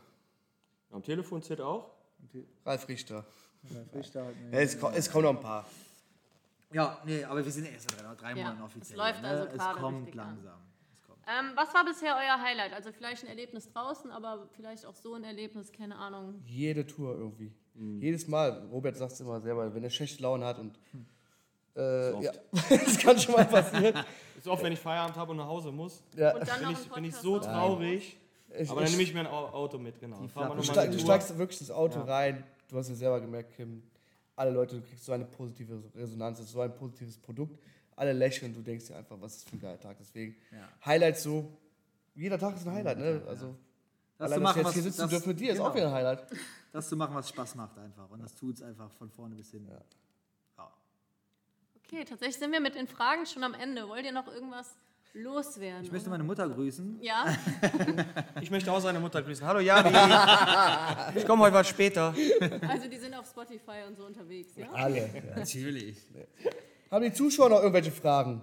Am 0.90 1.02
Telefon 1.02 1.42
zählt 1.42 1.62
auch. 1.62 1.90
Ralf 2.64 2.86
Richter. 2.86 3.24
Richter 3.94 4.26
halt, 4.26 4.36
Ja, 4.52 4.58
es, 4.58 4.78
ko- 4.78 4.90
es 4.94 5.10
kommen 5.10 5.24
noch 5.24 5.30
ein 5.36 5.40
paar. 5.40 5.64
ja, 6.72 6.98
nee, 7.06 7.24
aber 7.24 7.42
wir 7.42 7.50
sind 7.50 7.66
erst 7.66 7.90
seit 7.90 8.02
drei, 8.02 8.14
drei 8.14 8.28
Ja, 8.30 8.34
Monaten 8.52 8.58
es 8.58 8.64
offiziell. 8.64 8.98
läuft 8.98 9.22
ne? 9.22 9.28
also 9.28 9.44
gerade 9.56 9.56
Es 9.76 9.80
kommt 9.82 10.06
richtig 10.06 10.20
an. 10.20 10.26
langsam. 10.28 10.60
Es 10.92 11.02
kommt. 11.06 11.18
Ähm, 11.26 11.52
was 11.56 11.72
war 11.74 11.84
bisher 11.86 12.14
euer 12.16 12.42
Highlight? 12.42 12.74
Also 12.74 12.92
vielleicht 12.92 13.22
ein 13.24 13.28
Erlebnis 13.28 13.66
draußen, 13.72 14.10
aber 14.10 14.46
vielleicht 14.52 14.84
auch 14.84 14.94
so 14.94 15.14
ein 15.14 15.24
Erlebnis, 15.24 15.72
keine 15.72 15.96
Ahnung. 15.96 16.42
Jede 16.44 16.86
Tour 16.86 17.16
irgendwie. 17.16 17.50
Jedes 17.98 18.28
Mal. 18.28 18.66
Robert 18.70 18.96
sagt 18.96 19.12
es 19.12 19.20
immer 19.20 19.40
selber, 19.40 19.74
wenn 19.74 19.82
er 19.82 19.90
schlechte 19.90 20.22
Laune 20.22 20.44
hat 20.44 20.58
und. 20.58 20.78
Äh, 21.76 22.10
oft. 22.12 22.22
ja, 22.24 22.32
das 22.70 22.98
kann 22.98 23.18
schon 23.18 23.34
mal 23.34 23.44
passieren. 23.46 23.94
Ist 24.38 24.46
oft, 24.48 24.62
wenn 24.62 24.72
ich 24.72 24.78
Feierabend 24.80 25.16
habe 25.16 25.30
und 25.32 25.38
nach 25.38 25.46
Hause 25.46 25.72
muss, 25.72 26.02
Ja. 26.16 26.34
Und 26.36 26.46
dann 26.46 26.60
bin 26.60 26.70
ich, 26.70 26.90
bin 26.92 27.04
ich 27.04 27.14
so 27.16 27.38
traurig. 27.38 28.16
Ich, 28.56 28.70
Aber 28.70 28.80
dann 28.80 28.84
ich, 28.90 28.90
nehme 28.92 29.02
ich 29.02 29.14
mir 29.14 29.20
ein 29.20 29.26
Au- 29.26 29.48
Auto 29.48 29.78
mit, 29.78 29.98
genau. 29.98 30.18
Du, 30.20 30.62
steig, 30.62 30.92
du 30.92 30.98
steigst 30.98 31.36
wirklich 31.38 31.60
ins 31.60 31.70
Auto 31.70 32.00
rein. 32.02 32.44
Du 32.68 32.76
hast 32.76 32.88
es 32.88 32.98
selber 32.98 33.20
gemerkt, 33.20 33.56
Kim. 33.56 33.82
Alle 34.36 34.50
Leute, 34.50 34.76
du 34.76 34.82
kriegst 34.82 35.04
so 35.04 35.12
eine 35.12 35.24
positive 35.24 35.82
Resonanz, 35.96 36.38
es 36.40 36.46
ist 36.46 36.52
so 36.52 36.60
ein 36.60 36.72
positives 36.74 37.16
Produkt. 37.18 37.58
Alle 37.96 38.12
lächeln, 38.12 38.52
du 38.54 38.60
denkst 38.60 38.86
dir 38.86 38.96
einfach, 38.96 39.16
was 39.20 39.36
ist 39.36 39.48
für 39.48 39.56
ein 39.56 39.60
geiler 39.60 39.80
Tag. 39.80 39.96
Deswegen, 39.98 40.36
Ja. 40.52 40.68
Highlights 40.84 41.22
so. 41.22 41.48
Jeder 42.14 42.38
Tag 42.38 42.54
ist 42.56 42.66
ein 42.66 42.72
Highlight, 42.74 42.98
ne? 42.98 43.22
Also, 43.26 43.54
Das 44.18 44.30
allein, 44.30 44.38
zu 44.38 44.40
dass 44.40 44.40
machen, 44.40 44.56
wir 44.56 44.60
jetzt 44.62 44.66
was, 44.66 44.74
hier 44.74 44.82
sitzen 44.82 45.00
das, 45.00 45.10
dürfen 45.10 45.28
mit 45.30 45.40
dir, 45.40 45.50
ist 45.52 45.56
genau. 45.58 45.68
auch 45.70 45.74
wieder 45.74 45.86
ein 45.88 45.92
Highlight. 45.94 46.26
das 46.72 46.88
zu 46.88 46.96
machen, 46.96 47.14
was 47.14 47.28
Spaß 47.28 47.54
macht 47.56 47.78
einfach. 47.78 48.08
Und 48.10 48.22
das 48.22 48.34
tut 48.34 48.56
es 48.56 48.62
einfach 48.62 48.90
von 48.92 49.08
vorne 49.10 49.34
bis 49.34 49.50
hin. 49.50 49.66
Ja. 49.68 49.78
Okay, 51.94 52.04
tatsächlich 52.04 52.36
sind 52.38 52.50
wir 52.50 52.58
mit 52.60 52.74
den 52.74 52.88
Fragen 52.88 53.24
schon 53.24 53.44
am 53.44 53.54
Ende. 53.54 53.88
Wollt 53.88 54.04
ihr 54.04 54.10
noch 54.10 54.26
irgendwas 54.26 54.76
loswerden? 55.12 55.84
Ich 55.84 55.92
möchte 55.92 56.10
meine 56.10 56.24
Mutter 56.24 56.48
grüßen. 56.48 56.98
ja, 57.00 57.24
Ich 58.40 58.50
möchte 58.50 58.72
auch 58.72 58.80
seine 58.80 58.98
Mutter 58.98 59.22
grüßen. 59.22 59.46
Hallo 59.46 59.60
Jani. 59.60 59.90
ich 61.14 61.24
komme 61.24 61.44
heute 61.44 61.54
was 61.54 61.68
später. 61.68 62.12
also 62.68 62.88
die 62.88 62.96
sind 62.96 63.14
auf 63.14 63.28
Spotify 63.28 63.84
und 63.86 63.96
so 63.96 64.06
unterwegs, 64.06 64.56
ja? 64.56 64.72
Alle. 64.72 65.08
Natürlich. 65.36 65.98
Haben 66.90 67.04
die 67.04 67.12
Zuschauer 67.12 67.50
noch 67.50 67.58
irgendwelche 67.60 67.92
Fragen? 67.92 68.42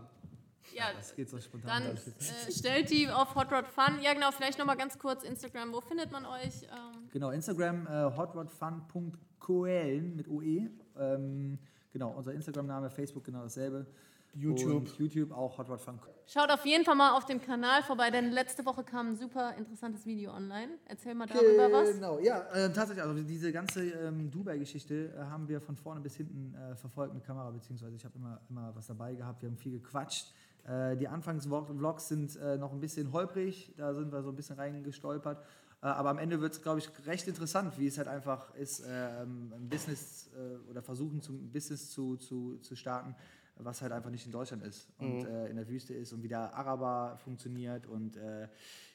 Ja, 0.73 0.85
Das 0.95 1.13
geht 1.13 1.29
so 1.29 1.37
spontan. 1.41 1.83
dann 1.83 1.97
äh, 1.97 2.51
stellt 2.53 2.89
die 2.89 3.09
auf 3.09 3.35
Hot 3.35 3.51
Rod 3.51 3.67
Fun. 3.67 3.99
Ja, 4.01 4.13
genau, 4.13 4.31
vielleicht 4.31 4.59
nochmal 4.59 4.77
ganz 4.77 4.97
kurz 4.97 5.23
Instagram. 5.23 5.73
Wo 5.73 5.81
findet 5.81 6.09
man 6.13 6.25
euch? 6.25 6.63
Ähm, 6.63 7.09
Genau, 7.11 7.31
Instagram 7.31 7.85
äh, 7.85 8.15
hotrodfun.coelen 8.15 10.15
mit 10.15 10.29
OE. 10.29 10.69
Ähm, 10.97 11.59
genau, 11.91 12.11
unser 12.11 12.33
Instagram-Name, 12.33 12.89
Facebook 12.89 13.23
genau 13.23 13.43
dasselbe. 13.43 13.85
YouTube. 14.33 14.75
Und 14.75 14.97
YouTube 14.97 15.31
auch 15.31 15.57
hotrodfun. 15.57 15.99
schaut 16.25 16.49
auf 16.49 16.65
jeden 16.65 16.85
Fall 16.85 16.95
mal 16.95 17.17
auf 17.17 17.25
dem 17.25 17.41
Kanal 17.41 17.83
vorbei, 17.83 18.09
denn 18.11 18.31
letzte 18.31 18.65
Woche 18.65 18.83
kam 18.83 19.09
ein 19.09 19.15
super 19.17 19.55
interessantes 19.57 20.05
Video 20.05 20.31
online. 20.31 20.69
Erzähl 20.85 21.15
mal 21.15 21.27
darüber 21.27 21.71
was. 21.71 21.93
Genau, 21.95 22.19
ja, 22.19 22.43
äh, 22.53 22.71
tatsächlich. 22.71 23.03
Also 23.03 23.21
diese 23.23 23.51
ganze 23.51 23.83
ähm, 23.83 24.31
Dubai-Geschichte 24.31 25.13
äh, 25.13 25.23
haben 25.25 25.47
wir 25.47 25.59
von 25.59 25.75
vorne 25.75 25.99
bis 25.99 26.15
hinten 26.15 26.55
äh, 26.55 26.75
verfolgt 26.75 27.13
mit 27.13 27.25
Kamera, 27.25 27.51
beziehungsweise 27.51 27.95
ich 27.95 28.05
habe 28.05 28.17
immer, 28.17 28.39
immer 28.49 28.73
was 28.73 28.87
dabei 28.87 29.15
gehabt. 29.15 29.41
Wir 29.41 29.49
haben 29.49 29.57
viel 29.57 29.73
gequatscht. 29.73 30.33
Äh, 30.63 30.95
die 30.95 31.07
Anfangsvlogs 31.07 32.07
sind 32.07 32.35
äh, 32.37 32.57
noch 32.57 32.71
ein 32.71 32.79
bisschen 32.79 33.11
holprig, 33.11 33.73
da 33.77 33.93
sind 33.93 34.11
wir 34.11 34.21
so 34.21 34.29
ein 34.29 34.35
bisschen 34.35 34.57
reingestolpert. 34.57 35.43
Äh, 35.81 35.87
aber 35.87 36.09
am 36.09 36.17
Ende 36.17 36.41
wird 36.41 36.53
es, 36.53 36.61
glaube 36.61 36.79
ich, 36.79 36.89
recht 37.05 37.27
interessant, 37.27 37.77
wie 37.77 37.87
es 37.87 37.97
halt 37.97 38.07
einfach 38.07 38.53
ist, 38.55 38.83
ähm, 38.87 39.51
ein 39.55 39.69
Business 39.69 40.29
äh, 40.35 40.69
oder 40.69 40.81
versuchen, 40.81 41.21
zum 41.21 41.51
Business 41.51 41.89
zu, 41.89 42.17
zu, 42.17 42.57
zu 42.59 42.75
starten, 42.75 43.15
was 43.55 43.81
halt 43.81 43.91
einfach 43.91 44.09
nicht 44.09 44.25
in 44.25 44.31
Deutschland 44.31 44.63
ist 44.63 44.87
und 44.97 45.25
äh, 45.25 45.47
in 45.47 45.55
der 45.55 45.67
Wüste 45.67 45.93
ist 45.93 46.13
und 46.13 46.23
wie 46.23 46.27
der 46.27 46.53
Araber 46.55 47.17
funktioniert 47.23 47.85
und 47.85 48.17
äh, 48.17 48.47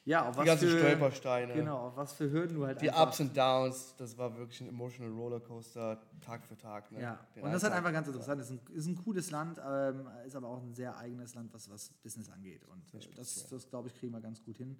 ja, 0.03 0.25
auf 0.25 0.35
Die 0.35 0.39
was 0.39 0.45
ganzen 0.45 0.69
für, 0.69 0.79
Stolpersteine. 0.79 1.53
Genau, 1.53 1.87
auf 1.87 1.97
was 1.97 2.13
für 2.13 2.31
Hürden 2.31 2.55
du 2.55 2.65
halt 2.65 2.81
Die 2.81 2.89
Ups 2.89 3.19
und 3.19 3.35
Downs, 3.35 3.93
das 3.97 4.17
war 4.17 4.37
wirklich 4.37 4.61
ein 4.61 4.69
emotional 4.69 5.11
Rollercoaster, 5.11 6.01
Tag 6.21 6.45
für 6.45 6.55
Tag. 6.55 6.89
Ne? 6.93 7.01
Ja, 7.01 7.19
Den 7.35 7.43
und 7.43 7.51
das 7.51 7.61
ist 7.61 7.69
halt 7.69 7.77
einfach 7.77 7.91
ganz 7.91 8.07
interessant. 8.07 8.41
Es 8.41 8.49
ist 8.49 8.69
ein, 8.69 8.75
ist 8.75 8.87
ein 8.87 8.95
cooles 8.95 9.31
Land, 9.31 9.59
ähm, 9.65 10.07
ist 10.25 10.35
aber 10.35 10.47
auch 10.47 10.61
ein 10.61 10.73
sehr 10.73 10.97
eigenes 10.97 11.35
Land, 11.35 11.53
was, 11.53 11.69
was 11.69 11.89
Business 12.03 12.29
angeht. 12.29 12.61
Und 12.65 12.93
äh, 12.93 13.05
das, 13.15 13.47
das 13.47 13.69
glaube 13.69 13.89
ich, 13.89 13.95
kriegen 13.95 14.13
wir 14.13 14.21
ganz 14.21 14.41
gut 14.41 14.57
hin. 14.57 14.77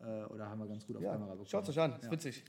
Äh, 0.00 0.24
oder 0.32 0.48
haben 0.48 0.58
wir 0.60 0.66
ganz 0.66 0.86
gut 0.86 0.96
auf 0.96 1.02
Tag. 1.02 1.12
Kamera 1.12 1.28
Ja, 1.28 1.32
bekommen. 1.34 1.48
schaut 1.48 1.68
euch 1.68 1.80
an, 1.80 1.92
ist 1.96 2.04
Ja. 2.04 2.10
witzig. 2.10 2.44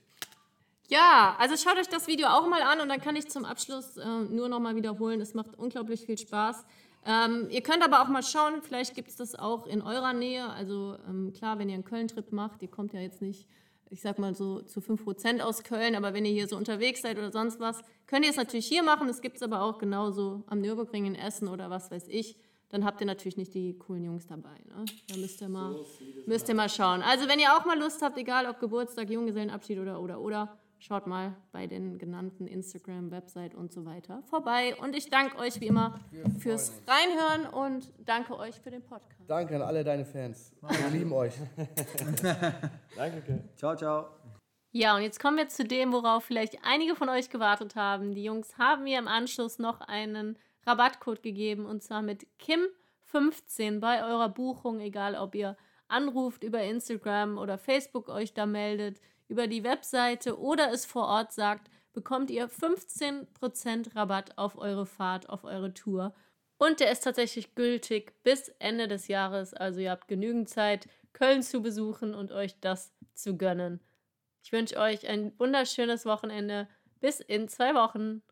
Ja, 0.89 1.35
also 1.37 1.57
schaut 1.57 1.77
euch 1.77 1.89
das 1.89 2.07
Video 2.07 2.27
auch 2.27 2.47
mal 2.47 2.61
an 2.61 2.79
und 2.79 2.87
dann 2.89 3.01
kann 3.01 3.15
ich 3.17 3.27
zum 3.29 3.43
Abschluss 3.43 3.97
äh, 3.97 4.05
nur 4.05 4.47
noch 4.47 4.59
mal 4.59 4.75
wiederholen. 4.75 5.19
Es 5.19 5.33
macht 5.33 5.57
unglaublich 5.57 6.05
viel 6.05 6.17
Spaß. 6.17 6.65
Ähm, 7.05 7.47
ihr 7.49 7.61
könnt 7.61 7.83
aber 7.83 8.01
auch 8.01 8.07
mal 8.07 8.23
schauen, 8.23 8.61
vielleicht 8.61 8.95
gibt 8.95 9.09
es 9.09 9.15
das 9.17 9.35
auch 9.35 9.65
in 9.67 9.81
eurer 9.81 10.13
Nähe. 10.13 10.49
Also 10.49 10.97
ähm, 11.07 11.33
klar, 11.33 11.59
wenn 11.59 11.67
ihr 11.69 11.75
einen 11.75 11.83
Köln-Trip 11.85 12.31
macht, 12.31 12.61
ihr 12.61 12.69
kommt 12.69 12.93
ja 12.93 13.01
jetzt 13.01 13.21
nicht, 13.21 13.47
ich 13.89 14.01
sag 14.01 14.17
mal 14.19 14.33
so 14.33 14.61
zu 14.61 14.79
5% 14.81 15.41
aus 15.41 15.63
Köln, 15.63 15.95
aber 15.95 16.13
wenn 16.13 16.25
ihr 16.25 16.31
hier 16.33 16.47
so 16.47 16.55
unterwegs 16.57 17.01
seid 17.01 17.17
oder 17.17 17.31
sonst 17.31 17.59
was, 17.59 17.81
könnt 18.07 18.23
ihr 18.25 18.31
es 18.31 18.37
natürlich 18.37 18.67
hier 18.67 18.83
machen. 18.83 19.09
Es 19.09 19.21
gibt 19.21 19.37
es 19.37 19.43
aber 19.43 19.61
auch 19.61 19.79
genauso 19.79 20.43
am 20.47 20.59
Nürburgring 20.61 21.05
in 21.05 21.15
Essen 21.15 21.47
oder 21.49 21.69
was 21.69 21.91
weiß 21.91 22.07
ich. 22.09 22.37
Dann 22.69 22.83
habt 22.83 22.99
ihr 22.99 23.07
natürlich 23.07 23.37
nicht 23.37 23.53
die 23.53 23.77
coolen 23.77 24.03
Jungs 24.03 24.27
dabei. 24.27 24.55
Ne? 24.65 24.85
Da 25.07 25.17
müsst 25.17 25.41
ihr, 25.41 25.49
mal, 25.49 25.75
müsst 26.25 26.49
ihr 26.49 26.55
mal 26.55 26.69
schauen. 26.69 27.01
Also 27.01 27.27
wenn 27.27 27.39
ihr 27.39 27.55
auch 27.55 27.65
mal 27.65 27.79
Lust 27.79 28.01
habt, 28.01 28.17
egal 28.17 28.45
ob 28.45 28.59
Geburtstag, 28.59 29.09
Junggesellenabschied 29.09 29.79
oder 29.79 30.01
oder 30.01 30.19
oder, 30.19 30.57
schaut 30.79 31.07
mal 31.07 31.35
bei 31.51 31.65
den 31.65 31.97
genannten 31.97 32.45
Instagram, 32.45 33.09
Website 33.11 33.55
und 33.55 33.71
so 33.71 33.85
weiter 33.85 34.21
vorbei. 34.23 34.75
Und 34.75 34.95
ich 34.95 35.09
danke 35.09 35.37
euch 35.37 35.59
wie 35.61 35.67
immer 35.67 35.99
fürs 36.39 36.73
Reinhören 36.87 37.53
und 37.53 37.91
danke 38.05 38.37
euch 38.37 38.55
für 38.59 38.69
den 38.69 38.83
Podcast. 38.83 39.17
Danke 39.27 39.55
an 39.55 39.61
alle 39.61 39.83
deine 39.83 40.05
Fans. 40.05 40.51
Wir 40.61 40.89
lieben 40.89 41.11
euch. 41.11 41.33
Danke. 42.95 43.43
Ciao, 43.57 43.75
ciao. 43.75 44.05
Ja, 44.71 44.95
und 44.95 45.01
jetzt 45.01 45.19
kommen 45.19 45.37
wir 45.37 45.49
zu 45.49 45.65
dem, 45.65 45.91
worauf 45.91 46.25
vielleicht 46.25 46.59
einige 46.63 46.95
von 46.95 47.09
euch 47.09 47.29
gewartet 47.29 47.75
haben. 47.75 48.13
Die 48.13 48.23
Jungs 48.23 48.57
haben 48.57 48.83
mir 48.83 48.99
im 48.99 49.07
Anschluss 49.07 49.59
noch 49.59 49.81
einen 49.81 50.37
Rabattcode 50.67 51.23
gegeben 51.23 51.65
und 51.65 51.81
zwar 51.81 52.01
mit 52.01 52.27
Kim15 52.41 53.79
bei 53.79 54.03
eurer 54.03 54.29
Buchung, 54.29 54.79
egal 54.79 55.15
ob 55.15 55.33
ihr 55.33 55.57
anruft 55.87 56.43
über 56.43 56.61
Instagram 56.61 57.37
oder 57.37 57.57
Facebook 57.57 58.09
euch 58.09 58.33
da 58.33 58.45
meldet, 58.45 58.99
über 59.29 59.47
die 59.47 59.63
Webseite 59.63 60.39
oder 60.39 60.71
es 60.71 60.85
vor 60.85 61.07
Ort 61.07 61.31
sagt, 61.31 61.69
bekommt 61.93 62.29
ihr 62.29 62.49
15% 62.49 63.95
Rabatt 63.95 64.37
auf 64.37 64.57
eure 64.57 64.85
Fahrt, 64.85 65.29
auf 65.29 65.45
eure 65.45 65.73
Tour. 65.73 66.13
Und 66.57 66.79
der 66.79 66.91
ist 66.91 67.03
tatsächlich 67.03 67.55
gültig 67.55 68.13
bis 68.23 68.49
Ende 68.59 68.87
des 68.87 69.07
Jahres. 69.07 69.53
Also 69.53 69.79
ihr 69.79 69.91
habt 69.91 70.07
genügend 70.07 70.49
Zeit, 70.49 70.87
Köln 71.13 71.41
zu 71.41 71.61
besuchen 71.61 72.13
und 72.13 72.31
euch 72.31 72.59
das 72.59 72.93
zu 73.13 73.37
gönnen. 73.37 73.81
Ich 74.43 74.51
wünsche 74.51 74.77
euch 74.77 75.07
ein 75.07 75.37
wunderschönes 75.39 76.05
Wochenende. 76.05 76.67
Bis 76.99 77.19
in 77.19 77.47
zwei 77.47 77.75
Wochen. 77.75 78.23